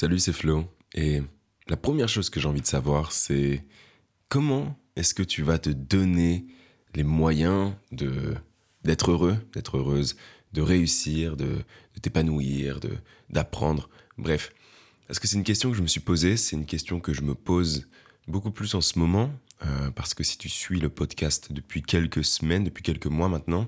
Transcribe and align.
Salut, 0.00 0.20
c'est 0.20 0.32
Flo. 0.32 0.64
Et 0.94 1.22
la 1.66 1.76
première 1.76 2.08
chose 2.08 2.30
que 2.30 2.38
j'ai 2.38 2.46
envie 2.46 2.60
de 2.60 2.68
savoir, 2.68 3.10
c'est 3.10 3.64
comment 4.28 4.78
est-ce 4.94 5.12
que 5.12 5.24
tu 5.24 5.42
vas 5.42 5.58
te 5.58 5.70
donner 5.70 6.46
les 6.94 7.02
moyens 7.02 7.72
de 7.90 8.36
d'être 8.84 9.10
heureux, 9.10 9.36
d'être 9.54 9.76
heureuse, 9.76 10.14
de 10.52 10.62
réussir, 10.62 11.36
de, 11.36 11.64
t'épanouir, 12.00 12.78
de 12.78 12.90
d'apprendre. 13.30 13.90
Bref, 14.18 14.52
parce 15.08 15.18
que 15.18 15.26
c'est 15.26 15.36
une 15.36 15.42
question 15.42 15.72
que 15.72 15.76
je 15.76 15.82
me 15.82 15.88
suis 15.88 15.98
posée, 15.98 16.36
c'est 16.36 16.54
une 16.54 16.66
question 16.66 17.00
que 17.00 17.12
je 17.12 17.22
me 17.22 17.34
pose 17.34 17.88
beaucoup 18.28 18.52
plus 18.52 18.76
en 18.76 18.80
ce 18.80 19.00
moment, 19.00 19.32
euh, 19.66 19.90
parce 19.90 20.14
que 20.14 20.22
si 20.22 20.38
tu 20.38 20.48
suis 20.48 20.78
le 20.78 20.90
podcast 20.90 21.50
depuis 21.50 21.82
quelques 21.82 22.22
semaines, 22.22 22.62
depuis 22.62 22.84
quelques 22.84 23.06
mois 23.06 23.28
maintenant, 23.28 23.66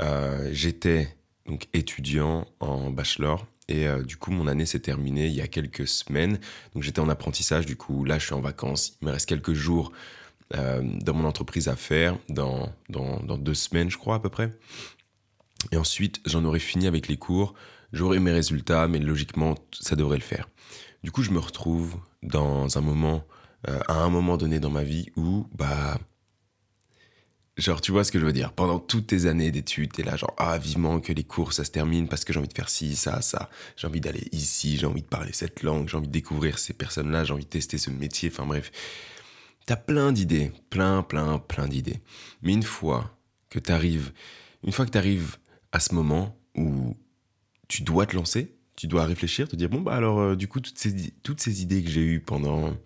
euh, 0.00 0.50
j'étais 0.52 1.16
donc 1.46 1.68
étudiant 1.74 2.48
en 2.58 2.90
bachelor 2.90 3.46
et 3.68 3.86
euh, 3.86 4.02
du 4.02 4.16
coup, 4.16 4.30
mon 4.30 4.46
année 4.46 4.66
s'est 4.66 4.80
terminée 4.80 5.26
il 5.26 5.34
y 5.34 5.40
a 5.40 5.48
quelques 5.48 5.86
semaines. 5.86 6.38
Donc 6.74 6.82
j'étais 6.82 7.00
en 7.00 7.08
apprentissage, 7.08 7.66
du 7.66 7.76
coup, 7.76 8.04
là, 8.04 8.18
je 8.18 8.26
suis 8.26 8.34
en 8.34 8.40
vacances. 8.40 8.98
Il 9.00 9.06
me 9.06 9.12
reste 9.12 9.28
quelques 9.28 9.54
jours 9.54 9.92
euh, 10.54 10.82
dans 10.82 11.14
mon 11.14 11.24
entreprise 11.24 11.68
à 11.68 11.76
faire, 11.76 12.18
dans, 12.28 12.72
dans, 12.90 13.20
dans, 13.20 13.38
deux 13.38 13.54
semaines, 13.54 13.90
je 13.90 13.96
crois, 13.96 14.16
à 14.16 14.20
peu 14.20 14.28
près. 14.28 14.52
Et 15.72 15.76
ensuite, 15.76 16.20
j'en 16.26 16.44
aurai 16.44 16.58
fini 16.58 16.86
avec 16.86 17.08
les 17.08 17.16
cours. 17.16 17.54
J'aurai 17.92 18.18
mes 18.18 18.32
résultats, 18.32 18.86
mais 18.86 18.98
logiquement, 18.98 19.54
ça 19.72 19.96
devrait 19.96 20.18
le 20.18 20.22
faire. 20.22 20.48
Du 21.02 21.10
coup, 21.10 21.22
je 21.22 21.30
me 21.30 21.38
retrouve 21.38 21.96
dans 22.22 22.76
un 22.76 22.80
moment, 22.80 23.24
euh, 23.68 23.80
à 23.88 24.02
un 24.02 24.10
moment 24.10 24.36
donné 24.36 24.60
dans 24.60 24.70
ma 24.70 24.84
vie 24.84 25.10
où, 25.16 25.46
bah, 25.54 25.98
Genre, 27.56 27.80
tu 27.80 27.92
vois 27.92 28.02
ce 28.02 28.10
que 28.10 28.18
je 28.18 28.26
veux 28.26 28.32
dire 28.32 28.52
Pendant 28.52 28.80
toutes 28.80 29.06
tes 29.08 29.26
années 29.26 29.52
d'études, 29.52 29.92
t'es 29.92 30.02
là, 30.02 30.16
genre, 30.16 30.34
ah, 30.38 30.58
vivement 30.58 30.98
que 30.98 31.12
les 31.12 31.22
cours, 31.22 31.52
ça 31.52 31.64
se 31.64 31.70
termine 31.70 32.08
parce 32.08 32.24
que 32.24 32.32
j'ai 32.32 32.40
envie 32.40 32.48
de 32.48 32.54
faire 32.54 32.68
ci, 32.68 32.96
ça, 32.96 33.22
ça. 33.22 33.48
J'ai 33.76 33.86
envie 33.86 34.00
d'aller 34.00 34.26
ici, 34.32 34.76
j'ai 34.76 34.86
envie 34.86 35.02
de 35.02 35.06
parler 35.06 35.32
cette 35.32 35.62
langue, 35.62 35.88
j'ai 35.88 35.96
envie 35.96 36.08
de 36.08 36.12
découvrir 36.12 36.58
ces 36.58 36.72
personnes-là, 36.72 37.24
j'ai 37.24 37.32
envie 37.32 37.44
de 37.44 37.50
tester 37.50 37.78
ce 37.78 37.90
métier, 37.90 38.28
enfin 38.32 38.44
bref. 38.44 38.72
T'as 39.66 39.76
plein 39.76 40.10
d'idées, 40.10 40.50
plein, 40.68 41.02
plein, 41.02 41.38
plein 41.38 41.68
d'idées. 41.68 42.00
Mais 42.42 42.52
une 42.52 42.64
fois 42.64 43.16
que 43.50 43.60
t'arrives, 43.60 44.12
une 44.64 44.72
fois 44.72 44.84
que 44.84 44.90
t'arrives 44.90 45.36
à 45.70 45.78
ce 45.78 45.94
moment 45.94 46.36
où 46.56 46.96
tu 47.68 47.82
dois 47.82 48.06
te 48.06 48.16
lancer, 48.16 48.56
tu 48.74 48.88
dois 48.88 49.04
réfléchir, 49.04 49.48
te 49.48 49.54
dire, 49.54 49.68
bon, 49.68 49.80
bah 49.80 49.94
alors, 49.94 50.18
euh, 50.18 50.36
du 50.36 50.48
coup, 50.48 50.58
toutes 50.58 50.78
ces, 50.78 51.12
toutes 51.22 51.40
ces 51.40 51.62
idées 51.62 51.84
que 51.84 51.90
j'ai 51.90 52.02
eues 52.02 52.20
pendant 52.20 52.76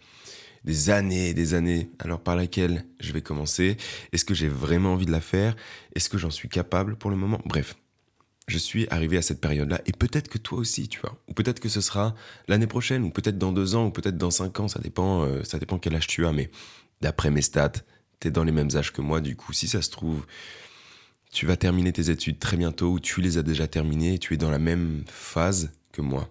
des 0.64 0.90
années 0.90 1.30
et 1.30 1.34
des 1.34 1.54
années. 1.54 1.90
Alors 1.98 2.20
par 2.20 2.36
laquelle 2.36 2.84
je 3.00 3.12
vais 3.12 3.22
commencer 3.22 3.76
Est-ce 4.12 4.24
que 4.24 4.34
j'ai 4.34 4.48
vraiment 4.48 4.94
envie 4.94 5.06
de 5.06 5.12
la 5.12 5.20
faire? 5.20 5.56
Est-ce 5.94 6.08
que 6.08 6.18
j'en 6.18 6.30
suis 6.30 6.48
capable 6.48 6.96
pour 6.96 7.10
le 7.10 7.16
moment? 7.16 7.40
Bref, 7.44 7.76
je 8.48 8.58
suis 8.58 8.88
arrivé 8.88 9.18
à 9.18 9.22
cette 9.22 9.40
période-là 9.40 9.80
et 9.86 9.92
peut-être 9.92 10.28
que 10.28 10.38
toi 10.38 10.58
aussi, 10.58 10.88
tu 10.88 11.00
vois. 11.00 11.16
Ou 11.28 11.34
peut-être 11.34 11.60
que 11.60 11.68
ce 11.68 11.80
sera 11.80 12.14
l'année 12.48 12.66
prochaine, 12.66 13.04
ou 13.04 13.10
peut-être 13.10 13.38
dans 13.38 13.52
deux 13.52 13.74
ans, 13.76 13.86
ou 13.86 13.90
peut-être 13.90 14.16
dans 14.16 14.30
cinq 14.30 14.58
ans. 14.58 14.68
Ça 14.68 14.80
dépend, 14.80 15.22
euh, 15.22 15.44
ça 15.44 15.58
dépend 15.58 15.78
quel 15.78 15.94
âge 15.94 16.06
tu 16.06 16.26
as. 16.26 16.32
Mais 16.32 16.50
d'après 17.02 17.30
mes 17.30 17.42
stats, 17.42 17.72
tu 18.20 18.28
es 18.28 18.30
dans 18.30 18.44
les 18.44 18.52
mêmes 18.52 18.70
âges 18.74 18.92
que 18.92 19.02
moi. 19.02 19.20
Du 19.20 19.36
coup, 19.36 19.52
si 19.52 19.68
ça 19.68 19.82
se 19.82 19.90
trouve, 19.90 20.24
tu 21.30 21.44
vas 21.44 21.56
terminer 21.56 21.92
tes 21.92 22.10
études 22.10 22.38
très 22.38 22.56
bientôt, 22.56 22.92
ou 22.92 23.00
tu 23.00 23.20
les 23.20 23.36
as 23.36 23.42
déjà 23.42 23.66
terminées, 23.68 24.14
et 24.14 24.18
tu 24.18 24.34
es 24.34 24.38
dans 24.38 24.50
la 24.50 24.58
même 24.58 25.04
phase 25.06 25.70
que 25.92 26.00
moi. 26.00 26.30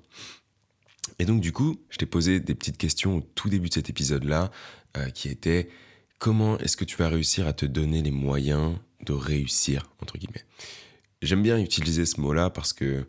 Et 1.19 1.25
donc 1.25 1.41
du 1.41 1.51
coup, 1.51 1.81
je 1.89 1.97
t'ai 1.97 2.05
posé 2.05 2.39
des 2.39 2.55
petites 2.55 2.77
questions 2.77 3.17
au 3.17 3.21
tout 3.21 3.49
début 3.49 3.69
de 3.69 3.73
cet 3.73 3.89
épisode-là, 3.89 4.51
euh, 4.97 5.09
qui 5.09 5.29
étaient 5.29 5.69
comment 6.19 6.57
est-ce 6.59 6.77
que 6.77 6.85
tu 6.85 6.95
vas 6.97 7.09
réussir 7.09 7.47
à 7.47 7.53
te 7.53 7.65
donner 7.65 8.01
les 8.01 8.11
moyens 8.11 8.75
de 9.05 9.13
réussir, 9.13 9.89
entre 10.01 10.17
guillemets? 10.17 10.45
J'aime 11.21 11.41
bien 11.41 11.59
utiliser 11.59 12.05
ce 12.05 12.21
mot-là 12.21 12.49
parce 12.49 12.73
que 12.73 13.07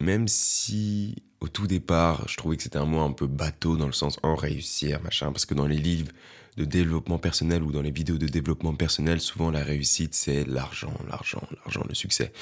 même 0.00 0.28
si 0.28 1.16
au 1.40 1.48
tout 1.48 1.66
départ, 1.66 2.26
je 2.28 2.36
trouvais 2.36 2.56
que 2.56 2.62
c'était 2.62 2.78
un 2.78 2.84
mot 2.84 3.00
un 3.00 3.12
peu 3.12 3.26
bateau 3.26 3.76
dans 3.76 3.86
le 3.86 3.92
sens 3.92 4.18
oh 4.22 4.34
réussir, 4.34 5.00
machin, 5.02 5.32
parce 5.32 5.46
que 5.46 5.54
dans 5.54 5.66
les 5.66 5.76
livres 5.76 6.12
de 6.56 6.64
développement 6.64 7.18
personnel 7.18 7.62
ou 7.62 7.70
dans 7.70 7.82
les 7.82 7.92
vidéos 7.92 8.18
de 8.18 8.26
développement 8.26 8.74
personnel, 8.74 9.20
souvent 9.20 9.50
la 9.50 9.62
réussite 9.62 10.14
c'est 10.14 10.44
l'argent, 10.44 10.94
l'argent, 11.08 11.42
l'argent, 11.64 11.84
le 11.88 11.94
succès. 11.94 12.32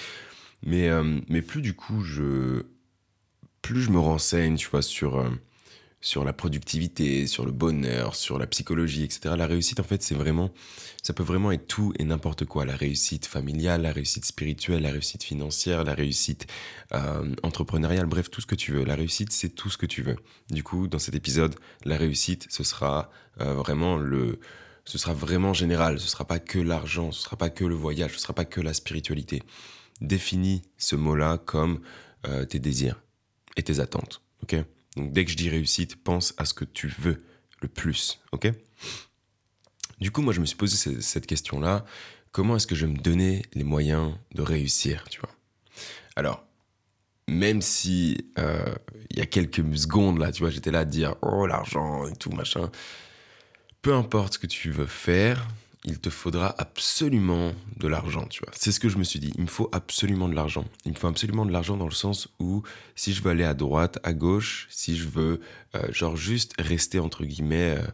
Mais, 0.63 0.89
euh, 0.89 1.21
mais 1.29 1.43
plus 1.43 1.61
du 1.61 1.75
coup 1.75 2.03
je 2.03 2.63
plus 3.63 3.83
je 3.83 3.91
me 3.91 3.99
renseigne, 3.99 4.57
tu 4.57 4.69
vois, 4.69 4.83
sur, 4.83 5.17
euh, 5.19 5.31
sur 6.01 6.25
la 6.25 6.33
productivité, 6.33 7.27
sur 7.27 7.45
le 7.45 7.53
bonheur, 7.53 8.15
sur 8.15 8.39
la 8.39 8.47
psychologie, 8.47 9.03
etc. 9.03 9.35
La 9.37 9.47
réussite, 9.47 9.81
en 9.81 9.83
fait, 9.83 10.03
c'est 10.03 10.15
vraiment, 10.15 10.53
ça 11.03 11.13
peut 11.13 11.23
vraiment 11.23 11.51
être 11.51 11.67
tout 11.67 11.93
et 11.99 12.05
n'importe 12.05 12.45
quoi. 12.45 12.65
La 12.65 12.77
réussite 12.77 13.27
familiale, 13.27 13.83
la 13.83 13.93
réussite 13.93 14.25
spirituelle, 14.25 14.83
la 14.83 14.91
réussite 14.91 15.25
financière, 15.25 15.85
la 15.85 15.95
réussite 15.95 16.47
euh, 16.93 17.35
entrepreneuriale, 17.43 18.07
bref, 18.07 18.31
tout 18.31 18.41
ce 18.41 18.47
que 18.47 18.55
tu 18.55 18.73
veux. 18.73 18.85
La 18.85 18.95
réussite, 18.95 19.33
c'est 19.33 19.49
tout 19.49 19.71
ce 19.71 19.79
que 19.79 19.87
tu 19.87 20.03
veux. 20.03 20.17
Du 20.51 20.63
coup, 20.63 20.87
dans 20.87 21.01
cet 21.01 21.15
épisode, 21.15 21.57
la 21.85 21.97
réussite, 21.97 22.47
ce 22.51 22.63
sera 22.63 23.11
euh, 23.41 23.55
vraiment 23.55 23.97
le, 23.97 24.39
ce 24.85 24.99
sera 24.99 25.13
vraiment 25.13 25.55
général. 25.55 25.99
Ce 25.99 26.09
sera 26.09 26.25
pas 26.25 26.39
que 26.39 26.59
l'argent, 26.59 27.11
ce 27.11 27.23
sera 27.23 27.37
pas 27.37 27.51
que 27.51 27.65
le 27.65 27.75
voyage, 27.75 28.13
ce 28.13 28.21
sera 28.21 28.33
pas 28.33 28.45
que 28.45 28.61
la 28.61 28.75
spiritualité. 28.75 29.43
Définis 30.01 30.63
ce 30.79 30.95
mot-là 30.95 31.39
comme 31.39 31.81
tes 32.49 32.59
désirs 32.59 33.01
et 33.57 33.63
tes 33.63 33.81
attentes. 33.81 34.23
Ok? 34.43 34.57
Donc 34.97 35.13
dès 35.13 35.25
que 35.25 35.31
je 35.31 35.37
dis 35.37 35.51
réussite, 35.51 35.97
pense 35.97 36.35
à 36.39 36.45
ce 36.45 36.55
que 36.55 36.65
tu 36.65 36.89
veux 36.99 37.23
le 37.61 37.69
plus. 37.69 38.21
Ok? 38.33 38.51
Du 40.01 40.11
coup, 40.11 40.23
moi, 40.23 40.33
je 40.33 40.41
me 40.41 40.47
suis 40.47 40.57
posé 40.57 41.01
cette 41.01 41.27
question-là. 41.27 41.85
Comment 42.33 42.57
est-ce 42.57 42.67
que 42.67 42.75
je 42.75 42.85
vais 42.85 42.93
me 42.93 42.99
donner 42.99 43.43
les 43.55 43.65
moyens 43.65 44.13
de 44.35 44.43
réussir 44.43 45.05
Tu 45.09 45.21
vois? 45.21 45.31
Alors, 46.17 46.45
même 47.29 47.63
si 47.63 48.31
euh, 48.39 48.75
il 49.11 49.19
y 49.19 49.23
a 49.23 49.27
quelques 49.27 49.63
secondes 49.77 50.19
là, 50.19 50.33
tu 50.33 50.43
vois, 50.43 50.51
j'étais 50.51 50.71
là 50.71 50.81
à 50.81 50.85
dire 50.85 51.17
oh 51.23 51.47
l'argent 51.47 52.07
et 52.07 52.15
tout 52.15 52.31
machin. 52.31 52.71
Peu 53.83 53.95
importe 53.95 54.35
ce 54.35 54.39
que 54.39 54.47
tu 54.47 54.71
veux 54.71 54.87
faire, 54.87 55.47
il 55.87 56.01
te 56.01 56.11
faudra 56.11 56.55
absolument 56.59 57.53
de 57.77 57.87
l'argent, 57.87 58.27
tu 58.27 58.43
vois. 58.45 58.53
C'est 58.57 58.73
ce 58.73 58.81
que 58.81 58.89
je 58.89 58.99
me 58.99 59.05
suis 59.05 59.21
dit. 59.21 59.33
Il 59.37 59.43
me 59.43 59.49
faut 59.49 59.69
absolument 59.71 60.29
de 60.29 60.35
l'argent. 60.35 60.65
Il 60.85 60.93
me 60.93 60.97
faut 60.97 61.07
absolument 61.07 61.47
de 61.47 61.53
l'argent 61.53 61.77
dans 61.77 61.87
le 61.87 61.93
sens 61.93 62.29
où 62.41 62.65
si 62.97 63.15
je 63.15 63.23
veux 63.23 63.31
aller 63.31 63.45
à 63.45 63.55
droite, 63.55 64.01
à 64.03 64.13
gauche, 64.13 64.67
si 64.69 64.97
je 64.97 65.09
veux, 65.09 65.41
euh, 65.77 65.93
genre, 65.93 66.17
juste 66.17 66.55
rester, 66.59 66.99
entre 66.99 67.25
guillemets, 67.25 67.77
euh, 67.79 67.87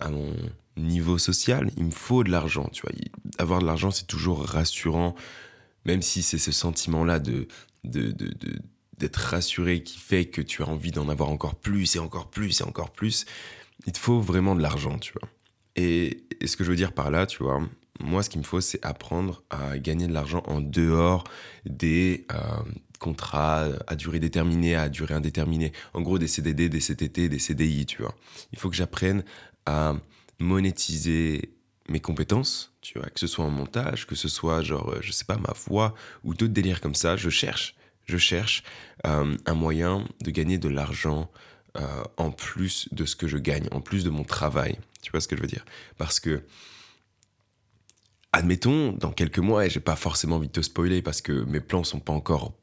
à 0.00 0.10
mon 0.10 0.34
niveau 0.78 1.18
social, 1.18 1.70
il 1.76 1.84
me 1.84 1.90
faut 1.90 2.24
de 2.24 2.30
l'argent, 2.30 2.68
tu 2.72 2.82
vois. 2.82 2.92
Avoir 3.38 3.60
de 3.60 3.66
l'argent, 3.66 3.90
c'est 3.90 4.06
toujours 4.06 4.42
rassurant, 4.42 5.14
même 5.84 6.00
si 6.00 6.22
c'est 6.22 6.38
ce 6.38 6.52
sentiment-là 6.52 7.18
de, 7.18 7.48
de, 7.84 8.12
de, 8.12 8.28
de 8.28 8.58
d'être 8.98 9.16
rassuré 9.16 9.82
qui 9.82 9.98
fait 9.98 10.24
que 10.24 10.40
tu 10.40 10.62
as 10.62 10.66
envie 10.66 10.90
d'en 10.90 11.10
avoir 11.10 11.28
encore 11.28 11.54
plus 11.54 11.96
et 11.96 11.98
encore 11.98 12.30
plus 12.30 12.62
et 12.62 12.64
encore 12.64 12.90
plus. 12.90 13.26
Il 13.86 13.92
te 13.92 13.98
faut 13.98 14.20
vraiment 14.20 14.54
de 14.54 14.62
l'argent, 14.62 14.98
tu 14.98 15.12
vois. 15.12 15.28
Et, 15.76 16.24
ce 16.44 16.56
que 16.56 16.64
je 16.64 16.70
veux 16.70 16.76
dire 16.76 16.92
par 16.92 17.10
là, 17.10 17.26
tu 17.26 17.42
vois, 17.42 17.60
moi, 18.00 18.22
ce 18.22 18.30
qu'il 18.30 18.40
me 18.40 18.44
faut, 18.44 18.60
c'est 18.60 18.84
apprendre 18.84 19.42
à 19.50 19.78
gagner 19.78 20.06
de 20.06 20.12
l'argent 20.12 20.42
en 20.46 20.60
dehors 20.60 21.24
des 21.64 22.26
euh, 22.32 22.36
contrats 22.98 23.68
à 23.86 23.96
durée 23.96 24.20
déterminée, 24.20 24.74
à 24.74 24.88
durée 24.88 25.14
indéterminée. 25.14 25.72
En 25.94 26.02
gros, 26.02 26.18
des 26.18 26.28
CDD, 26.28 26.68
des 26.68 26.80
CTT, 26.80 27.28
des 27.28 27.38
CDI, 27.38 27.86
tu 27.86 28.02
vois. 28.02 28.14
Il 28.52 28.58
faut 28.58 28.68
que 28.68 28.76
j'apprenne 28.76 29.24
à 29.64 29.94
monétiser 30.38 31.54
mes 31.88 32.00
compétences, 32.00 32.74
tu 32.80 32.98
vois, 32.98 33.08
que 33.08 33.20
ce 33.20 33.26
soit 33.26 33.44
en 33.44 33.50
montage, 33.50 34.06
que 34.06 34.14
ce 34.14 34.28
soit, 34.28 34.62
genre, 34.62 34.96
je 35.00 35.12
sais 35.12 35.24
pas, 35.24 35.36
ma 35.36 35.52
voix 35.66 35.94
ou 36.24 36.34
d'autres 36.34 36.52
délires 36.52 36.80
comme 36.80 36.94
ça. 36.94 37.16
Je 37.16 37.30
cherche, 37.30 37.76
je 38.04 38.18
cherche 38.18 38.62
euh, 39.06 39.36
un 39.46 39.54
moyen 39.54 40.04
de 40.22 40.30
gagner 40.30 40.58
de 40.58 40.68
l'argent 40.68 41.30
euh, 41.76 42.02
en 42.16 42.30
plus 42.30 42.88
de 42.92 43.04
ce 43.04 43.16
que 43.16 43.28
je 43.28 43.38
gagne, 43.38 43.68
en 43.72 43.80
plus 43.80 44.04
de 44.04 44.10
mon 44.10 44.24
travail. 44.24 44.78
Tu 45.02 45.10
vois 45.10 45.20
ce 45.20 45.28
que 45.28 45.36
je 45.36 45.42
veux 45.42 45.48
dire? 45.48 45.64
Parce 45.98 46.20
que, 46.20 46.42
admettons, 48.32 48.92
dans 48.92 49.12
quelques 49.12 49.38
mois, 49.38 49.66
et 49.66 49.70
j'ai 49.70 49.80
pas 49.80 49.96
forcément 49.96 50.36
envie 50.36 50.48
de 50.48 50.52
te 50.52 50.62
spoiler 50.62 51.02
parce 51.02 51.20
que 51.20 51.32
mes 51.44 51.60
plans 51.60 51.84
sont 51.84 52.00
pas 52.00 52.12
encore 52.12 52.54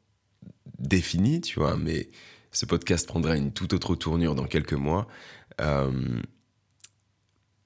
définis, 0.79 1.41
tu 1.41 1.59
vois, 1.59 1.78
mais 1.78 2.09
ce 2.51 2.66
podcast 2.66 3.07
prendra 3.07 3.35
une 3.35 3.51
toute 3.51 3.74
autre 3.74 3.95
tournure 3.95 4.36
dans 4.36 4.45
quelques 4.45 4.74
mois. 4.74 5.07
Euh, 5.62 6.21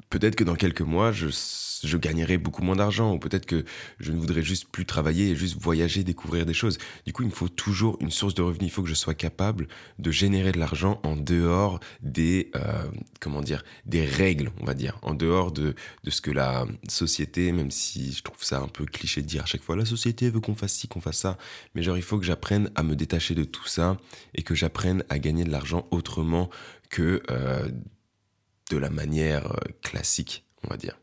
peut-être 0.09 0.35
que 0.35 0.43
dans 0.43 0.55
quelques 0.55 0.81
mois, 0.81 1.11
je, 1.11 1.27
je 1.83 1.97
gagnerai 1.97 2.37
beaucoup 2.37 2.63
moins 2.63 2.75
d'argent, 2.75 3.13
ou 3.13 3.19
peut-être 3.19 3.45
que 3.45 3.65
je 3.99 4.11
ne 4.11 4.17
voudrais 4.17 4.41
juste 4.41 4.69
plus 4.69 4.85
travailler 4.85 5.29
et 5.29 5.35
juste 5.35 5.59
voyager, 5.59 6.03
découvrir 6.03 6.45
des 6.45 6.53
choses. 6.53 6.77
Du 7.05 7.13
coup, 7.13 7.23
il 7.23 7.29
me 7.29 7.33
faut 7.33 7.49
toujours 7.49 7.97
une 7.99 8.11
source 8.11 8.33
de 8.33 8.41
revenus. 8.41 8.67
Il 8.67 8.71
faut 8.71 8.83
que 8.83 8.89
je 8.89 8.93
sois 8.93 9.13
capable 9.13 9.67
de 9.99 10.11
générer 10.11 10.51
de 10.51 10.59
l'argent 10.59 10.99
en 11.03 11.15
dehors 11.15 11.79
des, 12.01 12.51
euh, 12.55 12.87
comment 13.19 13.41
dire, 13.41 13.63
des 13.85 14.05
règles, 14.05 14.51
on 14.59 14.65
va 14.65 14.73
dire, 14.73 14.97
en 15.01 15.13
dehors 15.13 15.51
de, 15.51 15.75
ce 16.07 16.21
que 16.21 16.31
la 16.31 16.65
société, 16.87 17.51
même 17.51 17.71
si 17.71 18.13
je 18.13 18.23
trouve 18.23 18.43
ça 18.43 18.59
un 18.59 18.67
peu 18.67 18.85
cliché 18.85 19.21
de 19.21 19.27
dire 19.27 19.43
à 19.43 19.45
chaque 19.45 19.61
fois, 19.61 19.75
la 19.75 19.85
société 19.85 20.29
veut 20.29 20.39
qu'on 20.39 20.55
fasse 20.55 20.73
ci, 20.73 20.87
qu'on 20.87 21.01
fasse 21.01 21.17
ça, 21.17 21.37
mais 21.75 21.83
genre, 21.83 21.97
il 21.97 22.03
faut 22.03 22.17
que 22.17 22.25
j'apprenne 22.25 22.71
à 22.75 22.83
me 22.83 22.95
détacher 22.95 23.35
de 23.35 23.43
tout 23.43 23.67
ça 23.67 23.97
et 24.33 24.43
que 24.43 24.55
j'apprenne 24.55 25.03
à 25.09 25.19
gagner 25.19 25.43
de 25.43 25.51
l'argent 25.51 25.87
autrement 25.91 26.49
que 26.89 27.21
euh, 27.29 27.67
de 28.69 28.77
la 28.77 28.89
manière 28.89 29.51
euh, 29.51 29.57
classique, 29.81 30.45
on 30.63 30.69
va 30.69 30.77
dire. 30.77 30.99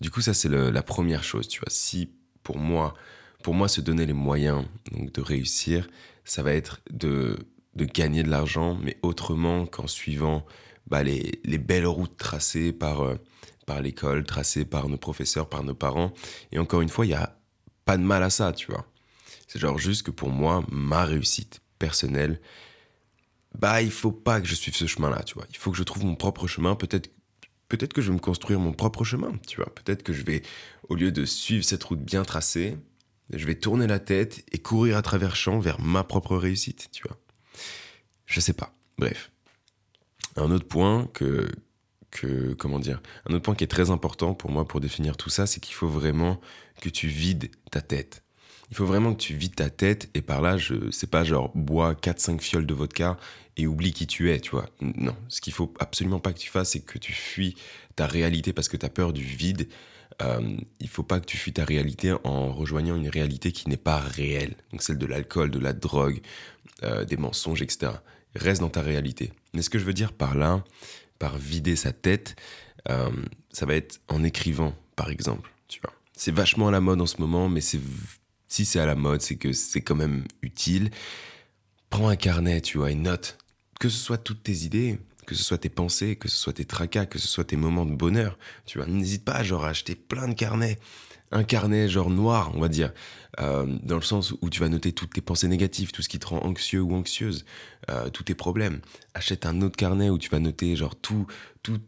Du 0.00 0.10
coup, 0.10 0.20
ça, 0.20 0.32
c'est 0.32 0.48
la 0.48 0.82
première 0.82 1.22
chose, 1.22 1.46
tu 1.46 1.60
vois. 1.60 1.68
Si, 1.70 2.10
pour 2.42 2.58
moi, 2.58 2.94
pour 3.42 3.52
moi, 3.54 3.68
se 3.68 3.82
donner 3.82 4.06
les 4.06 4.14
moyens 4.14 4.64
donc, 4.92 5.12
de 5.12 5.20
réussir, 5.20 5.88
ça 6.24 6.42
va 6.42 6.54
être 6.54 6.80
de 6.90 7.36
de 7.74 7.84
gagner 7.84 8.22
de 8.22 8.30
l'argent, 8.30 8.78
mais 8.82 8.98
autrement 9.02 9.66
qu'en 9.66 9.86
suivant 9.86 10.44
bah, 10.86 11.02
les, 11.02 11.40
belles 11.58 11.86
routes 11.86 12.16
tracées 12.16 12.72
par, 12.72 13.02
euh, 13.02 13.16
par 13.66 13.80
l'école, 13.80 14.24
tracées 14.24 14.64
par 14.64 14.88
nos 14.88 14.96
professeurs, 14.96 15.48
par 15.48 15.62
nos 15.62 15.74
parents. 15.74 16.12
Et 16.52 16.58
encore 16.58 16.80
une 16.80 16.88
fois, 16.88 17.06
il 17.06 17.10
n'y 17.10 17.14
a 17.14 17.38
pas 17.84 17.96
de 17.96 18.02
mal 18.02 18.22
à 18.22 18.30
ça, 18.30 18.52
tu 18.52 18.70
vois. 18.70 18.86
C'est 19.46 19.58
genre 19.58 19.78
juste 19.78 20.04
que 20.04 20.10
pour 20.10 20.30
moi, 20.30 20.64
ma 20.70 21.04
réussite 21.04 21.60
personnelle, 21.78 22.40
bah, 23.58 23.82
il 23.82 23.90
faut 23.90 24.12
pas 24.12 24.40
que 24.40 24.46
je 24.46 24.54
suive 24.54 24.74
ce 24.74 24.86
chemin-là, 24.86 25.22
tu 25.24 25.34
vois. 25.34 25.46
Il 25.50 25.56
faut 25.56 25.70
que 25.70 25.76
je 25.76 25.82
trouve 25.82 26.04
mon 26.04 26.14
propre 26.14 26.46
chemin. 26.46 26.74
Peut-être 26.74 27.10
peut-être 27.70 27.92
que 27.92 28.02
je 28.02 28.08
vais 28.08 28.14
me 28.14 28.20
construire 28.20 28.60
mon 28.60 28.72
propre 28.72 29.04
chemin, 29.04 29.32
tu 29.46 29.56
vois. 29.56 29.72
Peut-être 29.74 30.02
que 30.02 30.12
je 30.12 30.22
vais, 30.22 30.42
au 30.88 30.96
lieu 30.96 31.12
de 31.12 31.24
suivre 31.24 31.64
cette 31.64 31.82
route 31.84 32.00
bien 32.00 32.24
tracée, 32.24 32.76
je 33.32 33.46
vais 33.46 33.54
tourner 33.54 33.86
la 33.86 34.00
tête 34.00 34.44
et 34.52 34.58
courir 34.58 34.96
à 34.96 35.02
travers 35.02 35.36
champs 35.36 35.60
vers 35.60 35.80
ma 35.80 36.04
propre 36.04 36.36
réussite, 36.36 36.88
tu 36.92 37.04
vois. 37.06 37.16
Je 38.26 38.40
sais 38.40 38.52
pas. 38.52 38.74
Bref. 38.98 39.30
Un 40.36 40.50
autre 40.50 40.66
point 40.66 41.08
que, 41.14 41.48
que, 42.10 42.54
comment 42.54 42.78
dire, 42.78 43.00
un 43.26 43.34
autre 43.34 43.42
point 43.42 43.54
qui 43.54 43.64
est 43.64 43.68
très 43.68 43.90
important 43.90 44.34
pour 44.34 44.50
moi 44.50 44.66
pour 44.66 44.80
définir 44.80 45.16
tout 45.16 45.30
ça, 45.30 45.46
c'est 45.46 45.60
qu'il 45.60 45.74
faut 45.74 45.88
vraiment 45.88 46.40
que 46.80 46.88
tu 46.88 47.08
vides 47.08 47.50
ta 47.70 47.80
tête. 47.80 48.22
Il 48.70 48.76
faut 48.76 48.86
vraiment 48.86 49.12
que 49.14 49.20
tu 49.20 49.34
vides 49.34 49.56
ta 49.56 49.68
tête 49.68 50.08
et 50.14 50.22
par 50.22 50.40
là, 50.40 50.56
je 50.56 50.90
sais 50.90 51.08
pas 51.08 51.24
genre 51.24 51.50
bois 51.54 51.94
4-5 51.94 52.40
fioles 52.40 52.66
de 52.66 52.74
vodka 52.74 53.16
et 53.56 53.66
oublie 53.66 53.92
qui 53.92 54.06
tu 54.06 54.30
es, 54.30 54.38
tu 54.38 54.52
vois. 54.52 54.68
Non, 54.80 55.16
ce 55.28 55.40
qu'il 55.40 55.52
faut 55.52 55.74
absolument 55.80 56.20
pas 56.20 56.32
que 56.32 56.38
tu 56.38 56.50
fasses, 56.50 56.70
c'est 56.70 56.80
que 56.80 56.98
tu 56.98 57.12
fuis 57.12 57.56
ta 57.96 58.06
réalité 58.06 58.52
parce 58.52 58.68
que 58.68 58.76
tu 58.76 58.86
as 58.86 58.90
peur 58.90 59.12
du 59.12 59.24
vide. 59.24 59.68
Euh, 60.22 60.56
il 60.80 60.88
faut 60.88 61.02
pas 61.02 61.18
que 61.18 61.26
tu 61.26 61.36
fuis 61.36 61.52
ta 61.52 61.64
réalité 61.64 62.14
en 62.24 62.52
rejoignant 62.52 62.96
une 62.96 63.08
réalité 63.08 63.52
qui 63.52 63.68
n'est 63.68 63.76
pas 63.76 63.98
réelle. 63.98 64.54
Donc 64.70 64.82
celle 64.82 64.98
de 64.98 65.06
l'alcool, 65.06 65.50
de 65.50 65.58
la 65.58 65.72
drogue, 65.72 66.20
euh, 66.82 67.04
des 67.04 67.16
mensonges, 67.16 67.62
etc. 67.62 67.92
Reste 68.36 68.60
dans 68.60 68.68
ta 68.68 68.82
réalité. 68.82 69.32
Mais 69.54 69.62
ce 69.62 69.70
que 69.70 69.78
je 69.78 69.84
veux 69.84 69.94
dire 69.94 70.12
par 70.12 70.36
là, 70.36 70.62
par 71.18 71.36
vider 71.36 71.74
sa 71.74 71.92
tête, 71.92 72.36
euh, 72.88 73.10
ça 73.52 73.66
va 73.66 73.74
être 73.74 74.00
en 74.08 74.22
écrivant, 74.22 74.74
par 74.94 75.10
exemple. 75.10 75.52
Tu 75.68 75.80
vois. 75.80 75.92
C'est 76.12 76.34
vachement 76.34 76.68
à 76.68 76.70
la 76.70 76.80
mode 76.80 77.00
en 77.00 77.06
ce 77.06 77.20
moment, 77.20 77.48
mais 77.48 77.60
c'est 77.60 77.80
si 78.50 78.64
c'est 78.64 78.80
à 78.80 78.86
la 78.86 78.96
mode, 78.96 79.22
c'est 79.22 79.36
que 79.36 79.52
c'est 79.52 79.80
quand 79.80 79.94
même 79.94 80.24
utile. 80.42 80.90
Prends 81.88 82.08
un 82.08 82.16
carnet, 82.16 82.60
tu 82.60 82.78
vois, 82.78 82.90
et 82.90 82.96
note. 82.96 83.38
Que 83.78 83.88
ce 83.88 83.96
soit 83.96 84.18
toutes 84.18 84.42
tes 84.42 84.64
idées, 84.64 84.98
que 85.24 85.34
ce 85.36 85.42
soit 85.44 85.58
tes 85.58 85.68
pensées, 85.68 86.16
que 86.16 86.28
ce 86.28 86.36
soit 86.36 86.52
tes 86.52 86.64
tracas, 86.64 87.06
que 87.06 87.18
ce 87.18 87.28
soit 87.28 87.44
tes 87.44 87.56
moments 87.56 87.86
de 87.86 87.94
bonheur, 87.94 88.38
tu 88.66 88.78
vois. 88.78 88.88
N'hésite 88.88 89.24
pas, 89.24 89.42
genre, 89.44 89.64
à 89.64 89.68
acheter 89.68 89.94
plein 89.94 90.28
de 90.28 90.34
carnets. 90.34 90.78
Un 91.30 91.44
carnet, 91.44 91.88
genre 91.88 92.10
noir, 92.10 92.50
on 92.54 92.60
va 92.60 92.68
dire, 92.68 92.92
euh, 93.38 93.64
dans 93.84 93.94
le 93.94 94.02
sens 94.02 94.34
où 94.42 94.50
tu 94.50 94.58
vas 94.58 94.68
noter 94.68 94.92
toutes 94.92 95.12
tes 95.12 95.20
pensées 95.20 95.46
négatives, 95.46 95.92
tout 95.92 96.02
ce 96.02 96.08
qui 96.08 96.18
te 96.18 96.26
rend 96.26 96.44
anxieux 96.44 96.80
ou 96.80 96.92
anxieuse, 96.92 97.44
euh, 97.88 98.10
tous 98.10 98.24
tes 98.24 98.34
problèmes. 98.34 98.80
Achète 99.14 99.46
un 99.46 99.62
autre 99.62 99.76
carnet 99.76 100.10
où 100.10 100.18
tu 100.18 100.28
vas 100.28 100.40
noter, 100.40 100.74
genre, 100.74 100.96
tout, 100.96 101.28
tout, 101.62 101.80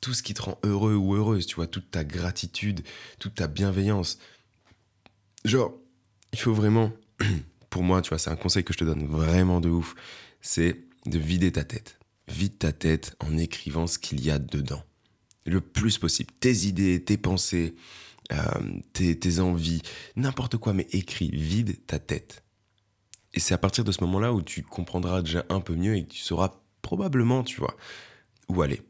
tout 0.00 0.14
ce 0.14 0.22
qui 0.22 0.32
te 0.32 0.42
rend 0.42 0.60
heureux 0.62 0.94
ou 0.94 1.16
heureuse, 1.16 1.46
tu 1.46 1.56
vois, 1.56 1.66
toute 1.66 1.90
ta 1.90 2.04
gratitude, 2.04 2.84
toute 3.18 3.34
ta 3.34 3.48
bienveillance. 3.48 4.20
Genre, 5.44 5.74
il 6.34 6.40
faut 6.40 6.52
vraiment, 6.52 6.90
pour 7.70 7.84
moi, 7.84 8.02
tu 8.02 8.08
vois, 8.08 8.18
c'est 8.18 8.30
un 8.30 8.36
conseil 8.36 8.64
que 8.64 8.72
je 8.72 8.78
te 8.78 8.84
donne 8.84 9.06
vraiment 9.06 9.60
de 9.60 9.68
ouf, 9.68 9.94
c'est 10.40 10.80
de 11.06 11.18
vider 11.18 11.52
ta 11.52 11.62
tête. 11.62 11.98
Vide 12.26 12.58
ta 12.58 12.72
tête 12.72 13.14
en 13.20 13.38
écrivant 13.38 13.86
ce 13.86 14.00
qu'il 14.00 14.24
y 14.24 14.30
a 14.30 14.40
dedans. 14.40 14.82
Le 15.46 15.60
plus 15.60 15.98
possible. 15.98 16.32
Tes 16.40 16.66
idées, 16.66 17.04
tes 17.04 17.16
pensées, 17.16 17.76
euh, 18.32 18.80
tes, 18.94 19.38
envies, 19.38 19.82
n'importe 20.16 20.56
quoi, 20.56 20.72
mais 20.72 20.88
écris, 20.90 21.30
vide 21.30 21.86
ta 21.86 22.00
tête. 22.00 22.42
Et 23.32 23.38
c'est 23.40 23.54
à 23.54 23.58
partir 23.58 23.84
de 23.84 23.92
ce 23.92 24.02
moment-là 24.02 24.32
où 24.32 24.42
tu 24.42 24.62
comprendras 24.62 25.22
déjà 25.22 25.44
un 25.50 25.60
peu 25.60 25.76
mieux 25.76 25.96
et 25.96 26.04
que 26.04 26.12
tu 26.12 26.20
sauras 26.20 26.60
probablement, 26.82 27.44
tu 27.44 27.60
vois, 27.60 27.76
où 28.48 28.60
aller. 28.62 28.82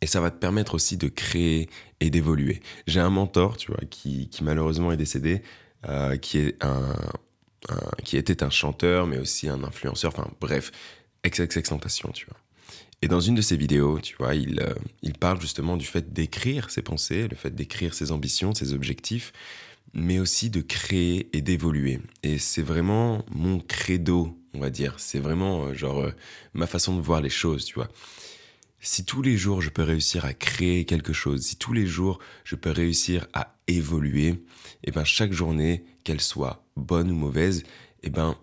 Et 0.00 0.06
ça 0.06 0.20
va 0.22 0.30
te 0.30 0.38
permettre 0.38 0.74
aussi 0.74 0.96
de 0.96 1.08
créer 1.08 1.68
et 2.00 2.08
d'évoluer. 2.08 2.62
J'ai 2.86 3.00
un 3.00 3.10
mentor, 3.10 3.58
tu 3.58 3.70
vois, 3.72 3.80
qui, 3.90 4.28
qui 4.30 4.42
malheureusement 4.42 4.90
est 4.90 4.96
décédé, 4.96 5.42
euh, 5.88 6.16
qui, 6.16 6.38
était 8.16 8.42
un 8.42 8.50
chanteur, 8.50 9.06
mais 9.06 9.18
aussi 9.18 9.48
un 9.48 9.62
influenceur, 9.64 10.12
enfin 10.14 10.30
bref, 10.40 10.70
XXX 11.26 11.62
Tentation, 11.62 12.10
tu 12.12 12.26
vois. 12.26 12.36
Et 13.02 13.08
dans 13.08 13.20
une 13.20 13.34
de 13.34 13.42
ses 13.42 13.56
vidéos, 13.56 13.98
tu 14.00 14.16
vois, 14.16 14.34
il, 14.34 14.60
euh, 14.60 14.74
il 15.02 15.14
parle 15.14 15.40
justement 15.40 15.76
du 15.76 15.84
fait 15.84 16.12
d'écrire 16.12 16.70
ses 16.70 16.82
pensées, 16.82 17.28
le 17.28 17.36
fait 17.36 17.54
d'écrire 17.54 17.92
ses 17.94 18.12
ambitions, 18.12 18.54
ses 18.54 18.72
objectifs, 18.72 19.32
mais 19.92 20.18
aussi 20.18 20.50
de 20.50 20.60
créer 20.60 21.28
et 21.36 21.42
d'évoluer. 21.42 22.00
Et 22.22 22.38
c'est 22.38 22.62
vraiment 22.62 23.24
mon 23.30 23.60
credo, 23.60 24.38
on 24.54 24.60
va 24.60 24.70
dire. 24.70 24.94
C'est 24.98 25.20
vraiment 25.20 25.66
euh, 25.66 25.74
genre 25.74 26.06
ma 26.54 26.66
façon 26.66 26.96
de 26.96 27.02
voir 27.02 27.20
les 27.20 27.30
choses, 27.30 27.64
tu 27.64 27.74
vois. 27.74 27.88
Si 28.86 29.06
tous 29.06 29.22
les 29.22 29.38
jours 29.38 29.62
je 29.62 29.70
peux 29.70 29.82
réussir 29.82 30.26
à 30.26 30.34
créer 30.34 30.84
quelque 30.84 31.14
chose, 31.14 31.40
si 31.40 31.56
tous 31.56 31.72
les 31.72 31.86
jours 31.86 32.18
je 32.44 32.54
peux 32.54 32.70
réussir 32.70 33.26
à 33.32 33.56
évoluer, 33.66 34.28
et 34.28 34.38
eh 34.84 34.90
ben 34.90 35.04
chaque 35.04 35.32
journée, 35.32 35.86
qu'elle 36.04 36.20
soit 36.20 36.66
bonne 36.76 37.10
ou 37.10 37.14
mauvaise, 37.14 37.60
et 37.60 38.08
eh 38.08 38.10
ben 38.10 38.36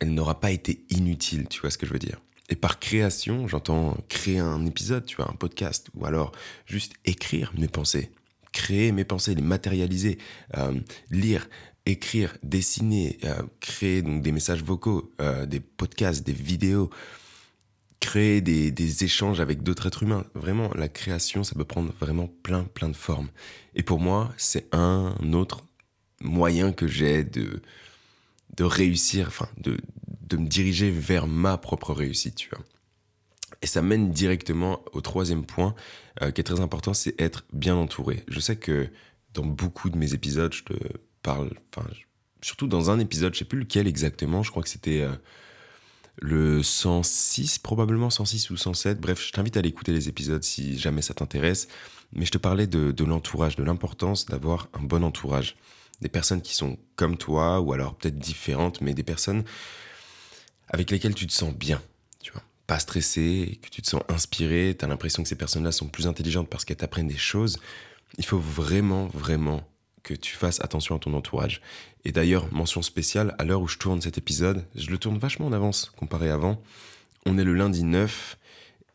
elle 0.00 0.14
n'aura 0.14 0.40
pas 0.40 0.50
été 0.50 0.86
inutile, 0.88 1.46
tu 1.48 1.60
vois 1.60 1.68
ce 1.68 1.76
que 1.76 1.84
je 1.84 1.92
veux 1.92 1.98
dire. 1.98 2.18
Et 2.48 2.56
par 2.56 2.80
création, 2.80 3.48
j'entends 3.48 3.98
créer 4.08 4.38
un 4.38 4.64
épisode, 4.64 5.04
tu 5.04 5.16
vois, 5.16 5.30
un 5.30 5.34
podcast, 5.34 5.88
ou 5.94 6.06
alors 6.06 6.32
juste 6.64 6.94
écrire 7.04 7.52
mes 7.58 7.68
pensées, 7.68 8.10
créer 8.52 8.92
mes 8.92 9.04
pensées, 9.04 9.34
les 9.34 9.42
matérialiser, 9.42 10.16
euh, 10.56 10.72
lire, 11.10 11.50
écrire, 11.84 12.38
dessiner, 12.42 13.18
euh, 13.24 13.42
créer 13.60 14.00
donc 14.00 14.22
des 14.22 14.32
messages 14.32 14.62
vocaux, 14.62 15.12
euh, 15.20 15.44
des 15.44 15.60
podcasts, 15.60 16.26
des 16.26 16.32
vidéos, 16.32 16.88
créer 18.00 18.40
des, 18.40 19.04
échanges 19.04 19.40
avec 19.40 19.62
d'autres 19.62 19.86
êtres 19.86 20.02
humains. 20.02 20.24
Vraiment, 20.34 20.70
la 20.74 20.88
création, 20.88 21.44
ça 21.44 21.54
peut 21.54 21.64
prendre 21.64 21.92
vraiment 22.00 22.28
plein, 22.42 22.64
plein 22.64 22.88
de 22.88 22.96
formes. 22.96 23.28
Et 23.74 23.82
pour 23.82 24.00
moi, 24.00 24.32
c'est 24.36 24.66
un 24.72 25.14
autre 25.32 25.64
moyen 26.20 26.72
que 26.72 26.86
j'ai 26.86 27.24
de, 27.24 27.62
de 28.56 28.64
réussir, 28.64 29.28
enfin, 29.28 29.48
de, 29.58 29.76
de 30.28 30.36
me 30.36 30.46
diriger 30.46 30.90
vers 30.90 31.26
ma 31.26 31.58
propre 31.58 31.92
réussite, 31.92 32.36
tu 32.36 32.48
vois. 32.50 32.64
Et 33.62 33.66
ça 33.66 33.82
mène 33.82 34.10
directement 34.10 34.82
au 34.92 35.00
troisième 35.00 35.44
point 35.44 35.74
euh, 36.22 36.30
qui 36.30 36.40
est 36.40 36.44
très 36.44 36.60
important, 36.60 36.94
c'est 36.94 37.18
être 37.20 37.44
bien 37.52 37.76
entouré. 37.76 38.24
Je 38.28 38.40
sais 38.40 38.56
que 38.56 38.88
dans 39.34 39.44
beaucoup 39.44 39.90
de 39.90 39.96
mes 39.96 40.14
épisodes, 40.14 40.52
je 40.52 40.64
te 40.64 40.74
parle, 41.22 41.50
enfin, 41.74 41.88
surtout 42.42 42.66
dans 42.66 42.90
un 42.90 42.98
épisode, 42.98 43.34
je 43.34 43.40
sais 43.40 43.44
plus 43.44 43.60
lequel 43.60 43.86
exactement, 43.86 44.42
je 44.42 44.50
crois 44.50 44.62
que 44.62 44.68
c'était 44.68 45.00
euh, 45.00 45.12
le 46.16 46.62
106, 46.62 47.58
probablement 47.58 48.10
106 48.10 48.50
ou 48.50 48.56
107. 48.56 49.00
Bref, 49.00 49.22
je 49.24 49.32
t'invite 49.32 49.56
à 49.56 49.60
aller 49.60 49.68
écouter 49.68 49.92
les 49.92 50.08
épisodes 50.08 50.42
si 50.42 50.78
jamais 50.78 51.02
ça 51.02 51.14
t'intéresse. 51.14 51.68
Mais 52.12 52.24
je 52.24 52.30
te 52.30 52.38
parlais 52.38 52.66
de, 52.66 52.92
de 52.92 53.04
l'entourage, 53.04 53.56
de 53.56 53.64
l'importance 53.64 54.26
d'avoir 54.26 54.68
un 54.72 54.82
bon 54.82 55.04
entourage. 55.04 55.56
Des 56.00 56.08
personnes 56.08 56.42
qui 56.42 56.54
sont 56.54 56.78
comme 56.94 57.16
toi, 57.16 57.60
ou 57.60 57.72
alors 57.72 57.94
peut-être 57.94 58.18
différentes, 58.18 58.80
mais 58.80 58.94
des 58.94 59.02
personnes 59.02 59.44
avec 60.68 60.90
lesquelles 60.90 61.14
tu 61.14 61.26
te 61.26 61.32
sens 61.32 61.54
bien. 61.54 61.82
Tu 62.22 62.32
vois, 62.32 62.42
pas 62.66 62.78
stressé, 62.78 63.58
que 63.62 63.68
tu 63.68 63.82
te 63.82 63.88
sens 63.88 64.02
inspiré, 64.08 64.74
tu 64.78 64.84
as 64.84 64.88
l'impression 64.88 65.22
que 65.22 65.28
ces 65.28 65.36
personnes-là 65.36 65.72
sont 65.72 65.88
plus 65.88 66.06
intelligentes 66.06 66.48
parce 66.48 66.64
qu'elles 66.64 66.76
t'apprennent 66.76 67.08
des 67.08 67.16
choses. 67.16 67.58
Il 68.18 68.24
faut 68.24 68.38
vraiment, 68.38 69.06
vraiment 69.08 69.66
que 70.06 70.14
tu 70.14 70.36
fasses 70.36 70.60
attention 70.60 70.94
à 70.94 71.00
ton 71.00 71.12
entourage. 71.14 71.60
Et 72.04 72.12
d'ailleurs, 72.12 72.52
mention 72.54 72.80
spéciale, 72.80 73.34
à 73.40 73.44
l'heure 73.44 73.60
où 73.60 73.66
je 73.66 73.76
tourne 73.76 74.00
cet 74.00 74.18
épisode, 74.18 74.64
je 74.76 74.88
le 74.88 74.98
tourne 74.98 75.18
vachement 75.18 75.46
en 75.46 75.52
avance 75.52 75.90
comparé 75.96 76.30
avant. 76.30 76.62
On 77.26 77.38
est 77.38 77.44
le 77.44 77.54
lundi 77.54 77.82
9 77.82 78.38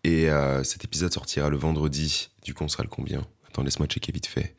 et 0.06 0.30
euh, 0.30 0.64
cet 0.64 0.86
épisode 0.86 1.12
sortira 1.12 1.50
le 1.50 1.58
vendredi. 1.58 2.30
Du 2.46 2.54
coup, 2.54 2.64
on 2.64 2.70
sera 2.70 2.84
le 2.84 2.90
combien? 2.90 3.28
Attends, 3.50 3.62
laisse-moi 3.62 3.88
checker 3.88 4.14
vite 4.14 4.26
fait. 4.26 4.56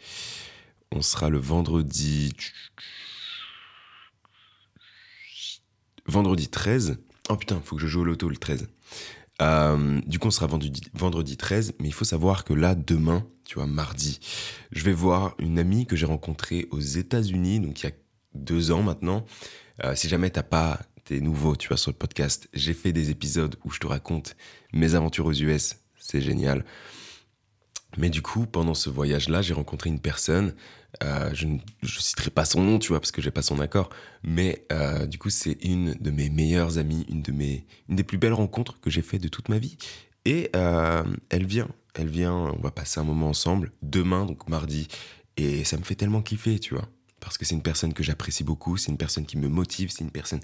On 0.91 1.01
sera 1.01 1.31
le 1.31 1.39
vendredi. 1.39 2.35
Vendredi 6.05 6.49
13. 6.49 6.99
Oh 7.31 7.37
putain, 7.37 7.63
faut 7.65 7.77
que 7.77 7.83
je 7.83 7.87
joue 7.87 8.03
au 8.03 8.05
loto 8.05 8.29
le 8.29 8.37
13. 8.37 8.69
Euh, 9.43 10.01
du 10.07 10.19
coup, 10.19 10.29
on 10.29 10.31
sera 10.31 10.47
vendredi, 10.47 10.83
vendredi 10.95 11.37
13, 11.37 11.75
mais 11.81 11.89
il 11.89 11.93
faut 11.93 12.05
savoir 12.05 12.45
que 12.45 12.55
là, 12.55 12.75
demain, 12.75 13.27
tu 13.45 13.57
vois, 13.57 13.67
mardi, 13.67 14.21
je 14.71 14.85
vais 14.85 14.93
voir 14.93 15.35
une 15.39 15.59
amie 15.59 15.87
que 15.87 15.97
j'ai 15.97 16.07
rencontrée 16.07 16.69
aux 16.71 16.81
États-Unis, 16.81 17.61
donc 17.61 17.83
il 17.83 17.87
y 17.87 17.89
a 17.89 17.93
deux 18.35 18.71
ans 18.71 18.83
maintenant. 18.83 19.25
Euh, 19.85 19.95
si 19.97 20.09
jamais 20.09 20.31
t'as 20.31 20.45
pas, 20.45 20.81
t'es 21.05 21.21
nouveau, 21.21 21.57
tu 21.57 21.69
vois, 21.69 21.77
sur 21.77 21.91
le 21.91 21.97
podcast, 21.97 22.49
j'ai 22.53 22.73
fait 22.73 22.93
des 22.93 23.11
épisodes 23.11 23.57
où 23.65 23.71
je 23.71 23.81
te 23.81 23.87
raconte 23.87 24.37
mes 24.73 24.95
aventures 24.95 25.27
aux 25.27 25.33
US, 25.33 25.77
c'est 25.99 26.21
génial. 26.21 26.65
Mais 27.97 28.09
du 28.09 28.23
coup, 28.23 28.47
pendant 28.47 28.75
ce 28.75 28.91
voyage-là, 28.91 29.43
j'ai 29.43 29.55
rencontré 29.55 29.91
une 29.91 30.01
personne. 30.01 30.55
Euh, 31.03 31.31
je 31.35 31.47
ne 31.47 31.59
citerai 31.83 32.31
pas 32.31 32.45
son 32.45 32.63
nom, 32.63 32.79
tu 32.79 32.89
vois, 32.89 33.01
parce 33.01 33.13
que 33.13 33.21
j'ai 33.21 33.31
pas 33.31 33.43
son 33.43 33.61
accord. 33.61 33.91
Mais 34.23 34.67
euh, 34.73 35.07
du 35.07 35.19
coup, 35.19 35.31
c'est 35.31 35.59
une 35.63 35.95
de 35.95 36.11
mes 36.11 36.31
meilleures 36.31 36.79
amies, 36.79 37.05
une 37.09 37.23
de 37.23 37.33
mes, 37.33 37.67
une 37.89 37.97
des 37.97 38.05
plus 38.05 38.19
belles 38.19 38.33
rencontres 38.33 38.81
que 38.81 38.91
j'ai 38.91 39.03
fait 39.03 39.19
de 39.19 39.29
toute 39.29 39.49
ma 39.49 39.59
vie. 39.59 39.77
Et 40.25 40.51
euh, 40.57 41.03
elle 41.31 41.47
vient, 41.47 41.69
elle 41.95 42.09
vient. 42.09 42.35
On 42.35 42.61
va 42.61 42.71
passer 42.71 43.01
un 43.01 43.05
moment 43.05 43.29
ensemble 43.29 43.73
demain, 43.83 44.25
donc 44.25 44.49
mardi. 44.49 44.89
Et 45.37 45.65
ça 45.65 45.77
me 45.77 45.83
fait 45.83 45.95
tellement 45.95 46.23
kiffer, 46.23 46.59
tu 46.59 46.75
vois, 46.75 46.89
parce 47.21 47.39
que 47.39 47.45
c'est 47.45 47.55
une 47.55 47.63
personne 47.63 47.93
que 47.93 48.03
j'apprécie 48.03 48.45
beaucoup. 48.45 48.77
C'est 48.77 48.91
une 48.91 48.99
personne 48.99 49.27
qui 49.27 49.37
me 49.37 49.49
motive. 49.49 49.91
C'est 49.91 50.05
une 50.05 50.11
personne 50.11 50.41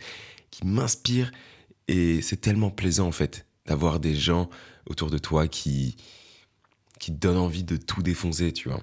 qui 0.50 0.66
m'inspire. 0.66 1.30
Et 1.88 2.20
c'est 2.20 2.40
tellement 2.40 2.70
plaisant 2.70 3.06
en 3.06 3.12
fait 3.12 3.46
d'avoir 3.66 4.00
des 4.00 4.14
gens 4.14 4.50
autour 4.86 5.10
de 5.10 5.18
toi 5.18 5.46
qui, 5.48 5.96
qui 6.98 7.12
te 7.12 7.18
donnent 7.18 7.38
envie 7.38 7.64
de 7.64 7.76
tout 7.76 8.02
défoncer, 8.02 8.52
tu 8.52 8.68
vois. 8.68 8.82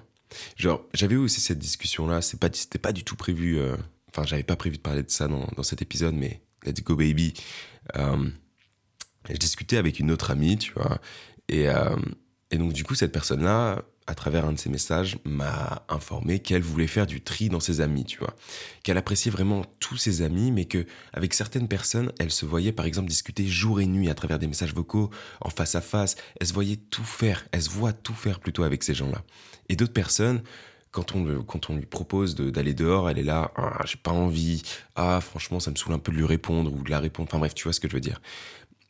Genre, 0.56 0.84
j'avais 0.94 1.14
eu 1.14 1.18
aussi 1.18 1.40
cette 1.40 1.58
discussion-là, 1.58 2.22
c'est 2.22 2.38
pas, 2.38 2.48
c'était 2.52 2.78
pas 2.78 2.92
du 2.92 3.04
tout 3.04 3.16
prévu, 3.16 3.58
euh, 3.58 3.76
enfin, 4.08 4.26
j'avais 4.26 4.42
pas 4.42 4.56
prévu 4.56 4.76
de 4.76 4.82
parler 4.82 5.02
de 5.02 5.10
ça 5.10 5.28
dans, 5.28 5.46
dans 5.56 5.62
cet 5.62 5.82
épisode, 5.82 6.14
mais 6.14 6.42
let's 6.64 6.82
go 6.82 6.96
baby. 6.96 7.34
Euh, 7.96 8.28
je 9.28 9.36
discutais 9.36 9.76
avec 9.76 10.00
une 10.00 10.10
autre 10.10 10.30
amie, 10.30 10.56
tu 10.58 10.72
vois, 10.72 11.00
et, 11.48 11.68
euh, 11.68 11.96
et 12.50 12.58
donc 12.58 12.72
du 12.72 12.84
coup, 12.84 12.94
cette 12.94 13.12
personne-là, 13.12 13.82
à 14.06 14.14
travers 14.14 14.44
un 14.44 14.52
de 14.52 14.58
ses 14.58 14.70
messages, 14.70 15.18
m'a 15.24 15.84
informé 15.88 16.38
qu'elle 16.38 16.62
voulait 16.62 16.86
faire 16.86 17.06
du 17.06 17.20
tri 17.20 17.48
dans 17.48 17.60
ses 17.60 17.80
amis, 17.80 18.04
tu 18.04 18.18
vois. 18.18 18.34
Qu'elle 18.82 18.98
appréciait 18.98 19.32
vraiment 19.32 19.64
tous 19.80 19.96
ses 19.96 20.22
amis, 20.22 20.52
mais 20.52 20.64
que 20.66 20.86
avec 21.12 21.34
certaines 21.34 21.68
personnes, 21.68 22.12
elle 22.18 22.30
se 22.30 22.46
voyait 22.46 22.72
par 22.72 22.86
exemple 22.86 23.08
discuter 23.08 23.46
jour 23.46 23.80
et 23.80 23.86
nuit 23.86 24.08
à 24.08 24.14
travers 24.14 24.38
des 24.38 24.46
messages 24.46 24.74
vocaux, 24.74 25.10
en 25.40 25.50
face 25.50 25.74
à 25.74 25.80
face. 25.80 26.16
Elle 26.40 26.46
se 26.46 26.52
voyait 26.52 26.76
tout 26.76 27.04
faire, 27.04 27.46
elle 27.52 27.62
se 27.62 27.70
voit 27.70 27.92
tout 27.92 28.14
faire 28.14 28.38
plutôt 28.38 28.62
avec 28.62 28.84
ces 28.84 28.94
gens-là. 28.94 29.22
Et 29.68 29.76
d'autres 29.76 29.92
personnes, 29.92 30.42
quand 30.92 31.14
on, 31.14 31.42
quand 31.42 31.68
on 31.68 31.76
lui 31.76 31.84
propose 31.84 32.36
d'aller 32.36 32.74
dehors, 32.74 33.10
elle 33.10 33.18
est 33.18 33.24
là, 33.24 33.52
ah, 33.56 33.82
j'ai 33.84 33.98
pas 33.98 34.12
envie, 34.12 34.62
ah 34.94 35.20
franchement 35.20 35.60
ça 35.60 35.70
me 35.70 35.76
saoule 35.76 35.92
un 35.92 35.98
peu 35.98 36.12
de 36.12 36.16
lui 36.16 36.24
répondre 36.24 36.72
ou 36.72 36.82
de 36.82 36.90
la 36.90 37.00
répondre, 37.00 37.28
enfin 37.30 37.38
bref, 37.38 37.54
tu 37.54 37.64
vois 37.64 37.72
ce 37.72 37.80
que 37.80 37.88
je 37.88 37.94
veux 37.94 38.00
dire. 38.00 38.22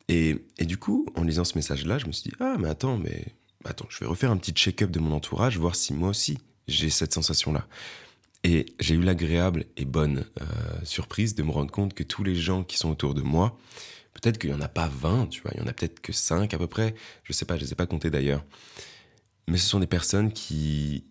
Et, 0.07 0.45
et 0.57 0.65
du 0.65 0.77
coup, 0.77 1.05
en 1.15 1.23
lisant 1.23 1.43
ce 1.43 1.57
message-là, 1.57 1.97
je 1.97 2.05
me 2.05 2.13
suis 2.13 2.29
dit, 2.29 2.35
ah 2.39 2.55
mais 2.59 2.69
attends, 2.69 2.97
mais 2.97 3.25
attends, 3.65 3.87
je 3.89 3.99
vais 3.99 4.05
refaire 4.05 4.31
un 4.31 4.37
petit 4.37 4.51
check-up 4.51 4.91
de 4.91 4.99
mon 4.99 5.13
entourage, 5.13 5.57
voir 5.57 5.75
si 5.75 5.93
moi 5.93 6.09
aussi 6.09 6.37
j'ai 6.67 6.89
cette 6.89 7.13
sensation-là. 7.13 7.67
Et 8.43 8.65
j'ai 8.79 8.95
eu 8.95 9.01
l'agréable 9.01 9.65
et 9.77 9.85
bonne 9.85 10.25
euh, 10.41 10.45
surprise 10.83 11.35
de 11.35 11.43
me 11.43 11.51
rendre 11.51 11.71
compte 11.71 11.93
que 11.93 12.03
tous 12.03 12.23
les 12.23 12.35
gens 12.35 12.63
qui 12.63 12.77
sont 12.77 12.89
autour 12.89 13.13
de 13.13 13.21
moi, 13.21 13.57
peut-être 14.13 14.37
qu'il 14.37 14.51
n'y 14.51 14.55
en 14.55 14.61
a 14.61 14.67
pas 14.67 14.87
20, 14.87 15.27
tu 15.27 15.41
vois, 15.41 15.51
il 15.55 15.59
y 15.59 15.63
en 15.63 15.67
a 15.67 15.73
peut-être 15.73 15.99
que 15.99 16.13
5 16.13 16.53
à 16.53 16.57
peu 16.57 16.67
près, 16.67 16.95
je 17.23 17.33
sais 17.33 17.45
pas, 17.45 17.55
je 17.55 17.61
ne 17.61 17.65
les 17.65 17.73
ai 17.73 17.75
pas 17.75 17.87
comptés 17.87 18.09
d'ailleurs. 18.09 18.43
Mais 19.47 19.57
ce 19.57 19.67
sont 19.67 19.79
des 19.79 19.87
personnes 19.87 20.31
qui 20.31 21.05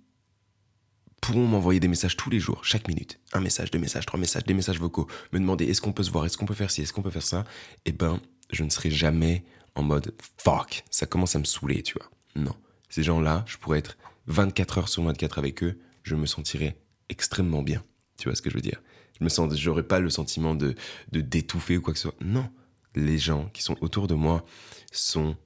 pourront 1.21 1.47
m'envoyer 1.47 1.81
des 1.81 1.89
messages 1.89 2.17
tous 2.17 2.31
les 2.31 2.39
jours, 2.39 2.65
chaque 2.65 2.87
minute. 2.87 3.19
Un 3.33 3.41
message, 3.41 3.71
deux 3.71 3.79
messages, 3.79 4.07
trois 4.07 4.21
messages, 4.21 4.45
des 4.45 4.55
messages 4.55 4.79
vocaux. 4.79 5.09
Me 5.33 5.41
demander 5.41 5.65
est-ce 5.67 5.81
qu'on 5.81 5.93
peut 5.93 6.03
se 6.03 6.11
voir, 6.11 6.27
est-ce 6.27 6.37
qu'on 6.37 6.47
peut 6.47 6.55
faire 6.55 6.71
ci, 6.71 6.83
est-ce 6.83 6.93
qu'on 6.93 7.03
peut 7.03 7.11
faire 7.11 7.23
ça? 7.23 7.45
Eh 7.85 7.93
ben, 7.93 8.21
je 8.53 8.63
ne 8.63 8.71
serai 8.71 8.91
jamais 8.91 9.45
en 9.75 9.83
mode 9.83 10.15
fuck. 10.39 10.85
Ça 10.91 11.07
commence 11.07 11.35
à 11.35 11.39
me 11.39 11.45
saouler, 11.45 11.83
tu 11.83 11.95
vois. 11.95 12.09
Non. 12.37 12.55
Ces 12.89 13.03
gens-là, 13.03 13.45
je 13.47 13.57
pourrais 13.57 13.79
être 13.79 13.97
24 14.27 14.79
heures 14.79 14.89
sur 14.89 15.03
24 15.03 15.39
avec 15.39 15.63
eux, 15.63 15.79
je 16.03 16.15
me 16.15 16.27
sentirais 16.27 16.79
extrêmement 17.09 17.63
bien. 17.63 17.83
Tu 18.19 18.29
vois 18.29 18.37
ce 18.37 18.43
que 18.43 18.51
je 18.51 18.55
veux 18.55 18.61
dire? 18.61 18.83
Je 19.19 19.25
me 19.25 19.29
sens, 19.29 19.55
j'aurais 19.57 19.83
pas 19.83 19.99
le 19.99 20.11
sentiment 20.11 20.55
de, 20.55 20.75
de 21.13 21.21
d'étouffer 21.21 21.79
ou 21.79 21.83
quoi 21.83 21.93
que 21.93 21.99
ce 21.99 22.09
soit. 22.09 22.19
Non. 22.21 22.49
Les 22.95 23.19
gens 23.19 23.51
qui 23.53 23.63
sont 23.63 23.77
autour 23.81 24.07
de 24.07 24.15
moi 24.15 24.45
sont 24.93 25.37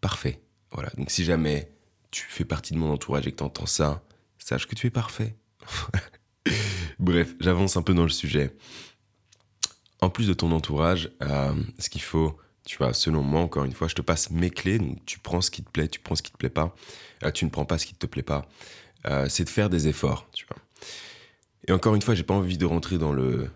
parfaits. 0.00 0.40
Voilà. 0.70 0.90
Donc 0.96 1.10
si 1.10 1.24
jamais 1.24 1.72
tu 2.10 2.26
fais 2.28 2.44
partie 2.44 2.74
de 2.74 2.78
mon 2.78 2.92
entourage 2.92 3.26
et 3.26 3.32
que 3.32 3.36
tu 3.36 3.42
entends 3.42 3.66
ça, 3.66 4.02
sache 4.38 4.66
que 4.66 4.74
tu 4.74 4.86
es 4.86 4.90
parfait. 4.90 5.36
Bref, 6.98 7.34
j'avance 7.40 7.76
un 7.76 7.82
peu 7.82 7.94
dans 7.94 8.04
le 8.04 8.08
sujet. 8.08 8.56
En 10.00 10.10
plus 10.10 10.28
de 10.28 10.34
ton 10.34 10.52
entourage, 10.52 11.10
euh, 11.22 11.54
ce 11.78 11.90
qu'il 11.90 12.02
faut 12.02 12.38
tu 12.68 12.76
vois, 12.76 12.92
selon 12.92 13.22
moi, 13.22 13.40
encore 13.40 13.64
une 13.64 13.72
fois, 13.72 13.88
je 13.88 13.94
te 13.94 14.02
passe 14.02 14.30
mes 14.30 14.50
clés. 14.50 14.78
Donc, 14.78 14.98
tu 15.06 15.18
prends 15.18 15.40
ce 15.40 15.50
qui 15.50 15.62
te 15.62 15.70
plaît, 15.70 15.88
tu 15.88 16.00
prends 16.00 16.14
ce 16.14 16.22
qui 16.22 16.30
te 16.30 16.36
plaît 16.36 16.50
pas. 16.50 16.76
Euh, 17.24 17.30
tu 17.30 17.46
ne 17.46 17.50
prends 17.50 17.64
pas 17.64 17.78
ce 17.78 17.86
qui 17.86 17.94
te 17.94 18.06
plaît 18.06 18.22
pas. 18.22 18.46
Euh, 19.06 19.26
c'est 19.30 19.44
de 19.44 19.48
faire 19.48 19.70
des 19.70 19.88
efforts, 19.88 20.28
tu 20.34 20.44
vois. 20.46 20.58
Et 21.66 21.72
encore 21.72 21.94
une 21.94 22.02
fois, 22.02 22.14
j'ai 22.14 22.24
pas 22.24 22.34
envie 22.34 22.58
de 22.58 22.66
rentrer 22.66 22.98
dans 22.98 23.14
le, 23.14 23.48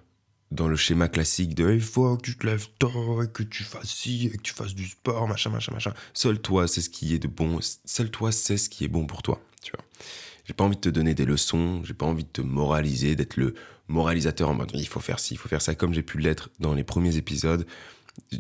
dans 0.50 0.66
le 0.66 0.76
schéma 0.76 1.09
classique 1.09 1.54
de 1.54 1.75
il 1.75 1.83
faut 1.83 2.16
que 2.16 2.23
tu 2.23 2.38
te 2.38 2.47
lèves 2.47 2.69
tôt 2.78 3.23
et 3.23 3.28
que 3.28 3.42
tu 3.42 3.64
fasses 3.64 3.90
ci 3.90 4.31
et 4.33 4.38
que 4.38 4.42
tu 4.42 4.54
fasses 4.54 4.75
du 4.75 4.87
sport, 4.87 5.28
machin, 5.28 5.50
machin, 5.50 5.75
machin. 5.75 5.92
Seul 6.14 6.40
toi, 6.40 6.66
c'est 6.66 6.81
ce 6.81 6.88
qui 6.88 7.14
est 7.14 7.19
de 7.19 7.28
bon. 7.28 7.59
Seul 7.85 8.11
toi, 8.11 8.33
c'est 8.33 8.57
ce 8.57 8.71
qui 8.71 8.85
est 8.85 8.88
bon 8.88 9.04
pour 9.04 9.23
toi, 9.23 9.42
tu 9.62 9.73
vois. 9.73 9.85
J'ai 10.47 10.54
pas 10.54 10.64
envie 10.64 10.76
de 10.76 10.81
te 10.81 10.88
donner 10.88 11.12
des 11.12 11.26
leçons, 11.26 11.85
j'ai 11.85 11.95
pas 11.95 12.07
envie 12.07 12.25
de 12.25 12.31
te 12.31 12.40
moraliser, 12.40 13.14
d'être 13.14 13.37
le 13.37 13.54
moralisateur 13.88 14.49
en 14.49 14.54
mode 14.54 14.71
il 14.73 14.88
faut 14.88 15.00
faire 15.00 15.19
ci, 15.19 15.35
il 15.35 15.37
faut 15.37 15.50
faire 15.50 15.61
ça, 15.61 15.75
comme 15.75 15.92
j'ai 15.92 16.02
pu 16.02 16.19
l'être 16.19 16.49
dans 16.61 16.73
les 16.73 16.83
premiers 16.83 17.19
épisodes 17.19 17.66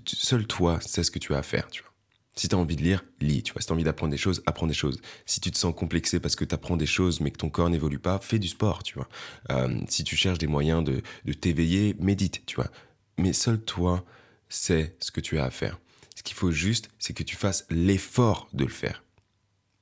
seul 0.06 0.46
toi 0.46 0.80
sais 0.80 1.04
ce 1.04 1.10
que 1.10 1.18
tu 1.18 1.34
as 1.34 1.38
à 1.38 1.42
faire, 1.42 1.68
tu 1.68 1.82
vois. 1.82 1.92
Si 2.34 2.48
tu 2.48 2.54
as 2.54 2.58
envie 2.58 2.76
de 2.76 2.82
lire, 2.82 3.04
lis, 3.20 3.42
tu 3.42 3.52
vois. 3.52 3.60
Si 3.60 3.66
tu 3.66 3.72
as 3.72 3.74
envie 3.74 3.84
d'apprendre 3.84 4.10
des 4.10 4.16
choses, 4.16 4.42
apprends 4.46 4.66
des 4.66 4.74
choses. 4.74 5.00
Si 5.26 5.40
tu 5.40 5.50
te 5.50 5.58
sens 5.58 5.74
complexé 5.74 6.18
parce 6.18 6.34
que 6.34 6.44
tu 6.44 6.54
apprends 6.54 6.78
des 6.78 6.86
choses 6.86 7.20
mais 7.20 7.30
que 7.30 7.36
ton 7.36 7.50
corps 7.50 7.68
n'évolue 7.68 7.98
pas, 7.98 8.18
fais 8.20 8.38
du 8.38 8.48
sport, 8.48 8.82
tu 8.82 8.94
vois. 8.94 9.08
Euh, 9.50 9.78
si 9.88 10.02
tu 10.02 10.16
cherches 10.16 10.38
des 10.38 10.46
moyens 10.46 10.82
de, 10.82 11.02
de 11.24 11.32
t'éveiller, 11.34 11.94
médite, 11.98 12.42
tu 12.46 12.56
vois. 12.56 12.70
Mais 13.18 13.34
seul 13.34 13.60
toi 13.60 14.04
sais 14.48 14.96
ce 14.98 15.10
que 15.10 15.20
tu 15.20 15.38
as 15.38 15.44
à 15.44 15.50
faire. 15.50 15.78
Ce 16.16 16.22
qu'il 16.22 16.36
faut 16.36 16.52
juste, 16.52 16.88
c'est 16.98 17.12
que 17.12 17.22
tu 17.22 17.36
fasses 17.36 17.66
l'effort 17.68 18.48
de 18.54 18.64
le 18.64 18.70
faire. 18.70 19.02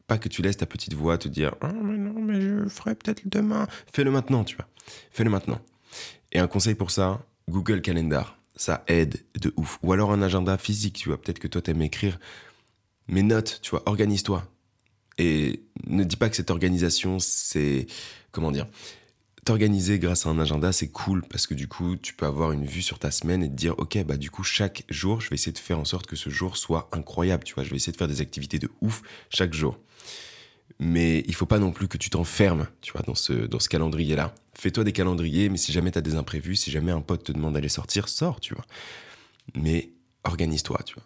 Pas 0.09 0.19
que 0.19 0.29
tu 0.29 0.43
laisses 0.43 0.57
ta 0.57 0.67
petite 0.67 0.95
voix 0.95 1.19
te 1.19 1.29
dire 1.29 1.55
oh, 1.63 1.69
mais 1.73 1.97
non, 1.97 2.21
mais 2.21 2.41
je 2.41 2.69
ferai 2.69 2.97
peut-être 2.97 3.23
demain. 3.27 3.69
Fais-le 3.93 4.11
maintenant, 4.11 4.43
tu 4.43 4.57
vois. 4.57 4.67
Fais-le 5.13 5.31
maintenant. 5.31 5.61
Et 6.33 6.41
un 6.41 6.49
conseil 6.49 6.75
pour 6.75 6.91
ça, 6.91 7.25
Google 7.49 7.81
Calendar 7.81 8.40
ça 8.61 8.85
aide 8.89 9.25
de 9.41 9.55
ouf. 9.57 9.79
Ou 9.83 9.95
alors 9.95 10.13
un 10.13 10.21
agenda 10.21 10.59
physique, 10.59 10.99
tu 10.99 11.09
vois. 11.09 11.21
Peut-être 11.21 11.39
que 11.39 11.49
toi, 11.49 11.63
t'aimes 11.63 11.81
écrire. 11.81 12.21
Mais 13.09 13.23
note, 13.23 13.61
tu 13.63 13.71
vois, 13.71 13.83
organise-toi. 13.87 14.47
Et 15.17 15.63
ne 15.87 16.05
dis 16.05 16.17
pas 16.17 16.29
que 16.29 16.37
cette 16.37 16.51
organisation, 16.51 17.19
c'est. 17.19 17.87
Comment 18.33 18.53
dire 18.53 18.67
T'organiser 19.47 19.99
grâce 19.99 20.27
à 20.27 20.29
un 20.29 20.39
agenda, 20.39 20.73
c'est 20.73 20.89
cool 20.89 21.23
parce 21.23 21.47
que 21.47 21.55
du 21.55 21.69
coup, 21.69 21.97
tu 21.97 22.13
peux 22.13 22.27
avoir 22.27 22.53
une 22.53 22.67
vue 22.67 22.83
sur 22.83 22.99
ta 22.99 23.11
semaine 23.11 23.43
et 23.43 23.49
te 23.49 23.55
dire, 23.55 23.75
ok, 23.79 24.05
bah 24.05 24.19
du 24.19 24.31
coup, 24.31 24.45
chaque 24.45 24.85
jour, 24.91 25.23
je 25.23 25.31
vais 25.31 25.37
essayer 25.37 25.53
de 25.53 25.59
faire 25.59 25.79
en 25.79 25.87
sorte 25.87 26.07
que 26.07 26.15
ce 26.15 26.29
jour 26.29 26.59
soit 26.59 26.91
incroyable, 26.93 27.45
tu 27.45 27.55
vois. 27.55 27.65
Je 27.65 27.71
vais 27.71 27.77
essayer 27.77 27.93
de 27.93 27.97
faire 27.97 28.09
des 28.09 28.21
activités 28.21 28.59
de 28.59 28.69
ouf 28.83 29.01
chaque 29.31 29.55
jour 29.55 29.79
mais 30.79 31.25
il 31.27 31.35
faut 31.35 31.47
pas 31.47 31.59
non 31.59 31.73
plus 31.73 31.89
que 31.89 31.99
tu 31.99 32.11
t'enfermes, 32.11 32.67
tu 32.81 32.93
vois, 32.93 33.03
dans 33.03 33.15
ce, 33.15 33.33
dans 33.33 33.59
ce 33.59 33.69
calendrier-là. 33.69 34.35
Fais-toi 34.55 34.85
des 34.85 34.93
calendriers, 34.93 35.49
mais 35.49 35.57
si 35.57 35.73
jamais 35.73 35.91
tu 35.91 35.99
as 35.99 36.03
des 36.03 36.15
imprévus, 36.15 36.57
si 36.57 36.71
jamais 36.71 36.93
un 36.93 37.01
pote 37.01 37.25
te 37.25 37.33
demande 37.33 37.55
d'aller 37.55 37.69
sortir, 37.69 38.09
sors, 38.09 38.41
tu 38.41 38.55
vois. 38.55 38.65
Mais 39.55 39.91
organise-toi, 40.25 40.81
tu 40.85 40.95
vois. 40.95 41.05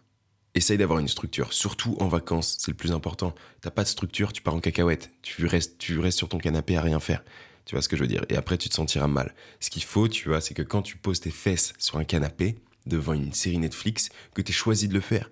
Essaye 0.55 0.79
d'avoir 0.79 1.01
une 1.01 1.09
structure, 1.09 1.53
surtout 1.53 1.97
en 1.99 2.07
vacances, 2.07 2.57
c'est 2.61 2.71
le 2.71 2.77
plus 2.77 2.93
important. 2.93 3.35
T'as 3.61 3.71
pas 3.71 3.83
de 3.83 3.89
structure, 3.89 4.33
tu 4.33 4.41
pars 4.41 4.55
en 4.55 4.61
cacahuète. 4.61 5.11
Tu 5.23 5.47
restes, 5.47 5.79
tu 5.79 5.99
restes 5.99 6.19
sur 6.19 6.29
ton 6.29 6.39
canapé 6.39 6.77
à 6.77 6.83
rien 6.83 7.01
faire. 7.01 7.25
Tu 7.65 7.75
vois 7.75 7.83
ce 7.83 7.89
que 7.89 7.97
je 7.97 8.03
veux 8.03 8.09
dire? 8.09 8.25
Et 8.29 8.37
après, 8.37 8.59
tu 8.59 8.69
te 8.69 8.75
sentiras 8.75 9.09
mal. 9.09 9.35
Ce 9.59 9.71
qu'il 9.71 9.83
faut, 9.83 10.07
tu 10.07 10.29
vois, 10.29 10.41
c'est 10.41 10.55
que 10.55 10.63
quand 10.63 10.83
tu 10.83 10.97
poses 10.97 11.21
tes 11.21 11.31
fesses 11.31 11.73
sur 11.79 11.97
un 11.97 12.05
canapé, 12.05 12.57
devant 12.87 13.15
une 13.15 13.33
série 13.33 13.59
Netflix, 13.59 14.11
que 14.35 14.43
tu 14.43 14.53
choisi 14.53 14.87
de 14.87 14.95
le 14.95 15.01
faire. 15.01 15.29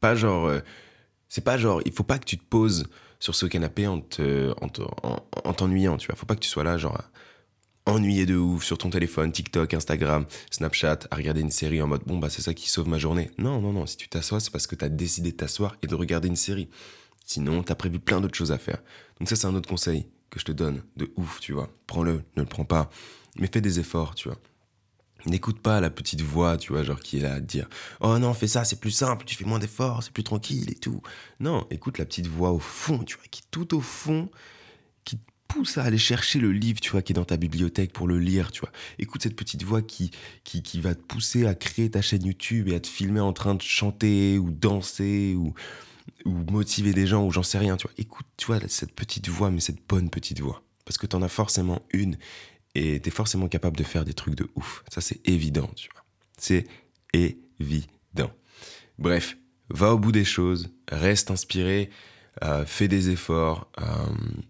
Pas 0.00 0.14
genre... 0.14 0.46
Euh, 0.46 0.60
c'est 1.32 1.40
pas 1.40 1.56
genre, 1.56 1.80
il 1.86 1.92
faut 1.92 2.02
pas 2.02 2.18
que 2.18 2.26
tu 2.26 2.36
te 2.36 2.44
poses 2.44 2.84
sur 3.18 3.34
ce 3.34 3.46
canapé 3.46 3.86
en 3.86 4.00
t'ennuyant, 4.00 5.96
tu 5.96 6.08
vois. 6.08 6.14
Faut 6.14 6.26
pas 6.26 6.34
que 6.34 6.40
tu 6.40 6.48
sois 6.50 6.62
là, 6.62 6.76
genre, 6.76 7.00
ennuyé 7.86 8.26
de 8.26 8.36
ouf 8.36 8.64
sur 8.64 8.76
ton 8.76 8.90
téléphone, 8.90 9.32
TikTok, 9.32 9.72
Instagram, 9.72 10.26
Snapchat, 10.50 10.98
à 11.10 11.16
regarder 11.16 11.40
une 11.40 11.50
série 11.50 11.80
en 11.80 11.86
mode 11.86 12.02
bon, 12.04 12.18
bah 12.18 12.28
c'est 12.28 12.42
ça 12.42 12.52
qui 12.52 12.68
sauve 12.68 12.86
ma 12.86 12.98
journée. 12.98 13.30
Non, 13.38 13.62
non, 13.62 13.72
non, 13.72 13.86
si 13.86 13.96
tu 13.96 14.10
t'assois, 14.10 14.40
c'est 14.40 14.50
parce 14.50 14.66
que 14.66 14.74
tu 14.74 14.84
as 14.84 14.90
décidé 14.90 15.32
de 15.32 15.36
t'asseoir 15.38 15.74
et 15.82 15.86
de 15.86 15.94
regarder 15.94 16.28
une 16.28 16.36
série. 16.36 16.68
Sinon, 17.24 17.62
tu 17.62 17.72
as 17.72 17.76
prévu 17.76 17.98
plein 17.98 18.20
d'autres 18.20 18.36
choses 18.36 18.52
à 18.52 18.58
faire. 18.58 18.82
Donc, 19.18 19.30
ça, 19.30 19.34
c'est 19.34 19.46
un 19.46 19.54
autre 19.54 19.70
conseil 19.70 20.08
que 20.28 20.38
je 20.38 20.44
te 20.44 20.52
donne 20.52 20.82
de 20.98 21.10
ouf, 21.16 21.40
tu 21.40 21.54
vois. 21.54 21.70
Prends-le, 21.86 22.24
ne 22.36 22.42
le 22.42 22.46
prends 22.46 22.66
pas, 22.66 22.90
mais 23.38 23.48
fais 23.50 23.62
des 23.62 23.80
efforts, 23.80 24.16
tu 24.16 24.28
vois. 24.28 24.36
N'écoute 25.26 25.60
pas 25.60 25.80
la 25.80 25.90
petite 25.90 26.20
voix, 26.20 26.56
tu 26.56 26.72
vois, 26.72 26.82
genre 26.82 26.98
qui 26.98 27.18
est 27.18 27.20
là 27.20 27.34
à 27.34 27.40
te 27.40 27.46
dire 27.46 27.68
Oh 28.00 28.18
non, 28.18 28.34
fais 28.34 28.48
ça, 28.48 28.64
c'est 28.64 28.80
plus 28.80 28.90
simple, 28.90 29.24
tu 29.24 29.36
fais 29.36 29.44
moins 29.44 29.60
d'efforts, 29.60 30.02
c'est 30.02 30.12
plus 30.12 30.24
tranquille 30.24 30.70
et 30.70 30.74
tout. 30.74 31.00
Non, 31.38 31.66
écoute 31.70 31.98
la 31.98 32.04
petite 32.04 32.26
voix 32.26 32.50
au 32.50 32.58
fond, 32.58 32.98
tu 33.04 33.16
vois, 33.16 33.26
qui 33.30 33.42
tout 33.50 33.76
au 33.76 33.80
fond, 33.80 34.28
qui 35.04 35.18
te 35.18 35.24
pousse 35.46 35.78
à 35.78 35.84
aller 35.84 35.98
chercher 35.98 36.40
le 36.40 36.50
livre, 36.50 36.80
tu 36.80 36.90
vois, 36.90 37.02
qui 37.02 37.12
est 37.12 37.14
dans 37.14 37.24
ta 37.24 37.36
bibliothèque 37.36 37.92
pour 37.92 38.08
le 38.08 38.18
lire, 38.18 38.50
tu 38.50 38.60
vois. 38.60 38.72
Écoute 38.98 39.22
cette 39.22 39.36
petite 39.36 39.62
voix 39.62 39.80
qui, 39.80 40.10
qui, 40.42 40.62
qui 40.62 40.80
va 40.80 40.94
te 40.94 41.02
pousser 41.02 41.46
à 41.46 41.54
créer 41.54 41.90
ta 41.90 42.02
chaîne 42.02 42.24
YouTube 42.24 42.68
et 42.68 42.74
à 42.74 42.80
te 42.80 42.88
filmer 42.88 43.20
en 43.20 43.32
train 43.32 43.54
de 43.54 43.62
chanter 43.62 44.38
ou 44.38 44.50
danser 44.50 45.36
ou, 45.36 45.54
ou 46.24 46.32
motiver 46.50 46.92
des 46.92 47.06
gens 47.06 47.24
ou 47.24 47.30
j'en 47.30 47.44
sais 47.44 47.58
rien, 47.58 47.76
tu 47.76 47.86
vois. 47.86 47.94
Écoute, 47.96 48.26
tu 48.36 48.46
vois, 48.46 48.58
cette 48.66 48.92
petite 48.92 49.28
voix, 49.28 49.52
mais 49.52 49.60
cette 49.60 49.86
bonne 49.88 50.10
petite 50.10 50.40
voix. 50.40 50.64
Parce 50.84 50.98
que 50.98 51.06
t'en 51.06 51.22
as 51.22 51.28
forcément 51.28 51.80
une 51.92 52.16
et 52.74 53.00
t'es 53.00 53.10
forcément 53.10 53.48
capable 53.48 53.76
de 53.76 53.84
faire 53.84 54.04
des 54.04 54.14
trucs 54.14 54.34
de 54.34 54.48
ouf. 54.54 54.84
Ça, 54.88 55.00
c'est 55.00 55.26
évident, 55.28 55.70
tu 55.76 55.88
vois. 55.92 56.04
C'est 56.38 56.66
évident. 57.12 58.32
Bref, 58.98 59.36
va 59.68 59.94
au 59.94 59.98
bout 59.98 60.12
des 60.12 60.24
choses, 60.24 60.70
reste 60.90 61.30
inspiré, 61.30 61.90
euh, 62.42 62.64
fais 62.64 62.88
des 62.88 63.10
efforts. 63.10 63.70
Euh, 63.80 63.84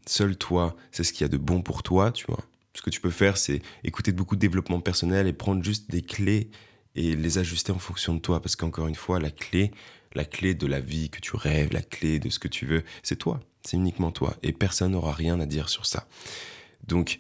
seul 0.07 0.37
toi, 0.37 0.77
c'est 0.91 1.05
ce 1.05 1.13
qu'il 1.13 1.23
y 1.23 1.25
a 1.25 1.29
de 1.29 1.37
bon 1.37 1.63
pour 1.63 1.83
toi, 1.83 2.13
tu 2.13 2.27
vois. 2.27 2.45
Ce 2.75 2.83
que 2.83 2.91
tu 2.91 3.01
peux 3.01 3.11
faire, 3.11 3.37
c'est 3.37 3.61
écouter 3.85 4.13
beaucoup 4.13 4.37
de 4.37 4.41
développement 4.41 4.81
personnel 4.81 5.27
et 5.27 5.33
prendre 5.33 5.63
juste 5.63 5.91
des 5.91 6.03
clés 6.03 6.51
et 6.95 7.17
les 7.17 7.39
ajuster 7.39 7.73
en 7.73 7.79
fonction 7.79 8.15
de 8.15 8.21
toi. 8.21 8.41
Parce 8.41 8.57
qu'encore 8.57 8.89
une 8.89 8.95
fois, 8.95 9.19
la 9.21 9.31
clé, 9.31 9.73
la 10.15 10.25
clé 10.25 10.55
de 10.55 10.67
la 10.67 10.81
vie 10.81 11.11
que 11.11 11.21
tu 11.21 11.37
rêves, 11.37 11.73
la 11.73 11.83
clé 11.83 12.19
de 12.19 12.31
ce 12.31 12.39
que 12.39 12.49
tu 12.49 12.67
veux, 12.67 12.83
c'est 13.03 13.17
toi. 13.17 13.41
C'est 13.63 13.77
uniquement 13.77 14.11
toi. 14.11 14.37
Et 14.43 14.53
personne 14.53 14.93
n'aura 14.93 15.13
rien 15.13 15.39
à 15.41 15.47
dire 15.47 15.69
sur 15.69 15.87
ça. 15.87 16.07
Donc, 16.87 17.19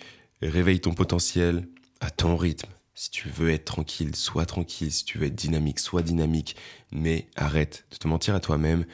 réveille 0.48 0.80
ton 0.80 0.94
potentiel 0.94 1.68
à 2.00 2.10
ton 2.10 2.36
rythme. 2.36 2.68
Si 2.94 3.10
tu 3.10 3.28
veux 3.28 3.50
être 3.50 3.64
tranquille, 3.64 4.14
sois 4.14 4.46
tranquille. 4.46 4.92
Si 4.92 5.04
tu 5.04 5.18
veux 5.18 5.26
être 5.26 5.34
dynamique, 5.34 5.80
sois 5.80 6.02
dynamique. 6.02 6.56
Mais 6.90 7.28
arrête 7.36 7.86
de 7.90 7.96
te 7.96 8.08
mentir 8.08 8.34
à 8.34 8.40
toi-même. 8.40 8.84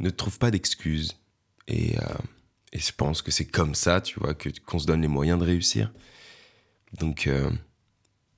Ne 0.00 0.10
trouve 0.10 0.38
pas 0.38 0.50
d'excuses. 0.50 1.16
Et, 1.68 1.98
euh, 1.98 2.18
et, 2.72 2.78
je 2.78 2.92
pense 2.92 3.22
que 3.22 3.30
c'est 3.30 3.46
comme 3.46 3.74
ça, 3.74 4.00
tu 4.00 4.18
vois, 4.18 4.34
que, 4.34 4.48
qu'on 4.66 4.78
se 4.78 4.86
donne 4.86 5.02
les 5.02 5.08
moyens 5.08 5.38
de 5.38 5.44
réussir. 5.44 5.92
Donc, 6.98 7.26
euh, 7.26 7.50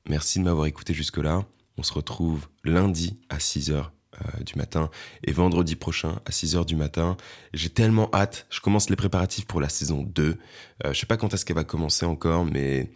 merci 0.09 0.39
de 0.39 0.45
m'avoir 0.45 0.67
écouté 0.67 0.95
jusque-là. 0.95 1.45
On 1.79 1.83
se 1.83 1.93
retrouve 1.93 2.47
lundi 2.63 3.19
à 3.29 3.39
6h 3.39 3.91
euh, 4.25 4.43
du 4.43 4.55
matin 4.57 4.91
et 5.25 5.33
vendredi 5.33 5.77
prochain 5.77 6.21
à 6.25 6.31
6h 6.31 6.65
du 6.65 6.77
matin. 6.77 7.17
J'ai 7.53 7.71
tellement 7.71 8.11
hâte. 8.15 8.47
Je 8.51 8.61
commence 8.61 8.91
les 8.91 8.97
préparatifs 8.97 9.47
pour 9.47 9.61
la 9.61 9.69
saison 9.69 10.03
2. 10.03 10.37
Euh, 10.85 10.93
je 10.93 10.99
sais 10.99 11.07
pas 11.07 11.17
quand 11.17 11.35
est-ce 11.35 11.45
qu'elle 11.45 11.57
va 11.57 11.65
commencer 11.65 12.07
encore, 12.07 12.45
mais 12.45 12.91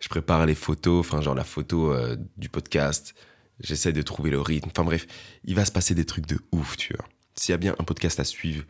je 0.00 0.08
prépare 0.08 0.46
les 0.46 0.54
photos, 0.54 1.00
enfin 1.00 1.20
genre 1.20 1.34
la 1.34 1.44
photo 1.44 1.92
euh, 1.92 2.16
du 2.36 2.48
podcast. 2.48 3.14
J'essaie 3.60 3.92
de 3.92 4.02
trouver 4.02 4.30
le 4.30 4.40
rythme. 4.40 4.68
Enfin 4.70 4.84
bref, 4.84 5.06
il 5.44 5.54
va 5.54 5.64
se 5.64 5.72
passer 5.72 5.94
des 5.94 6.04
trucs 6.04 6.26
de 6.26 6.38
ouf, 6.52 6.76
tu 6.76 6.94
vois. 6.94 7.06
S'il 7.34 7.52
y 7.52 7.54
a 7.54 7.58
bien 7.58 7.74
un 7.78 7.84
podcast 7.84 8.20
à 8.20 8.24
suivre, 8.24 8.64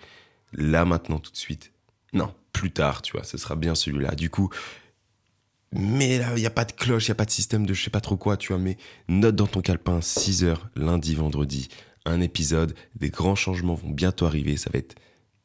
là 0.53 0.85
maintenant 0.85 1.19
tout 1.19 1.33
de 1.33 1.37
suite. 1.37 1.73
Non, 2.13 2.35
plus 2.53 2.71
tard, 2.71 3.03
tu 3.03 3.13
vois, 3.13 3.25
ce 3.25 3.37
sera 3.37 3.55
bien 3.55 3.75
celui-là. 3.75 4.15
Du 4.15 4.31
coup, 4.31 4.51
mais 5.73 6.19
là, 6.19 6.33
il 6.37 6.41
n'y 6.41 6.47
a 6.47 6.51
pas 6.51 6.65
de 6.65 6.73
cloche, 6.73 7.07
il 7.07 7.11
n'y 7.11 7.13
a 7.13 7.17
pas 7.17 7.27
de 7.27 7.31
système 7.31 7.67
de 7.67 7.75
je 7.75 7.83
sais 7.83 7.91
pas 7.91 8.01
trop 8.01 8.17
quoi, 8.17 8.37
tu 8.37 8.49
vois. 8.49 8.59
Mais 8.59 8.79
note 9.09 9.37
dans 9.37 9.47
ton 9.47 9.61
calepin, 9.61 10.01
6 10.01 10.45
h 10.45 10.57
lundi, 10.77 11.15
vendredi, 11.15 11.69
un 12.11 12.21
épisode. 12.21 12.75
Des 12.95 13.11
grands 13.11 13.35
changements 13.35 13.75
vont 13.75 13.91
bientôt 13.91 14.27
arriver. 14.27 14.57
Ça 14.57 14.71
va 14.73 14.79
être 14.79 14.97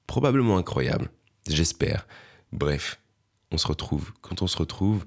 probablement 0.08 0.58
incroyable. 0.58 1.10
J'espère. 1.48 2.08
Bref, 2.51 3.00
on 3.51 3.58
se 3.58 3.67
retrouve 3.67 4.12
quand 4.22 4.41
on 4.41 4.48
se 4.48 4.58
retrouve. 4.58 5.05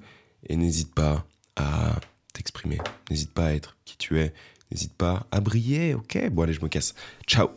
Et 0.49 0.57
n'hésite 0.57 0.95
pas 0.95 1.27
à 1.57 1.99
t'exprimer. 2.33 2.79
N'hésite 3.11 3.33
pas 3.33 3.47
à 3.47 3.53
être 3.53 3.77
qui 3.85 3.97
tu 3.97 4.21
es. 4.21 4.33
N'hésite 4.71 4.95
pas 4.95 5.27
à 5.31 5.41
briller. 5.41 5.95
Ok, 5.95 6.19
bon, 6.31 6.43
allez, 6.43 6.53
je 6.53 6.61
me 6.61 6.69
casse. 6.69 6.95
Ciao. 7.27 7.49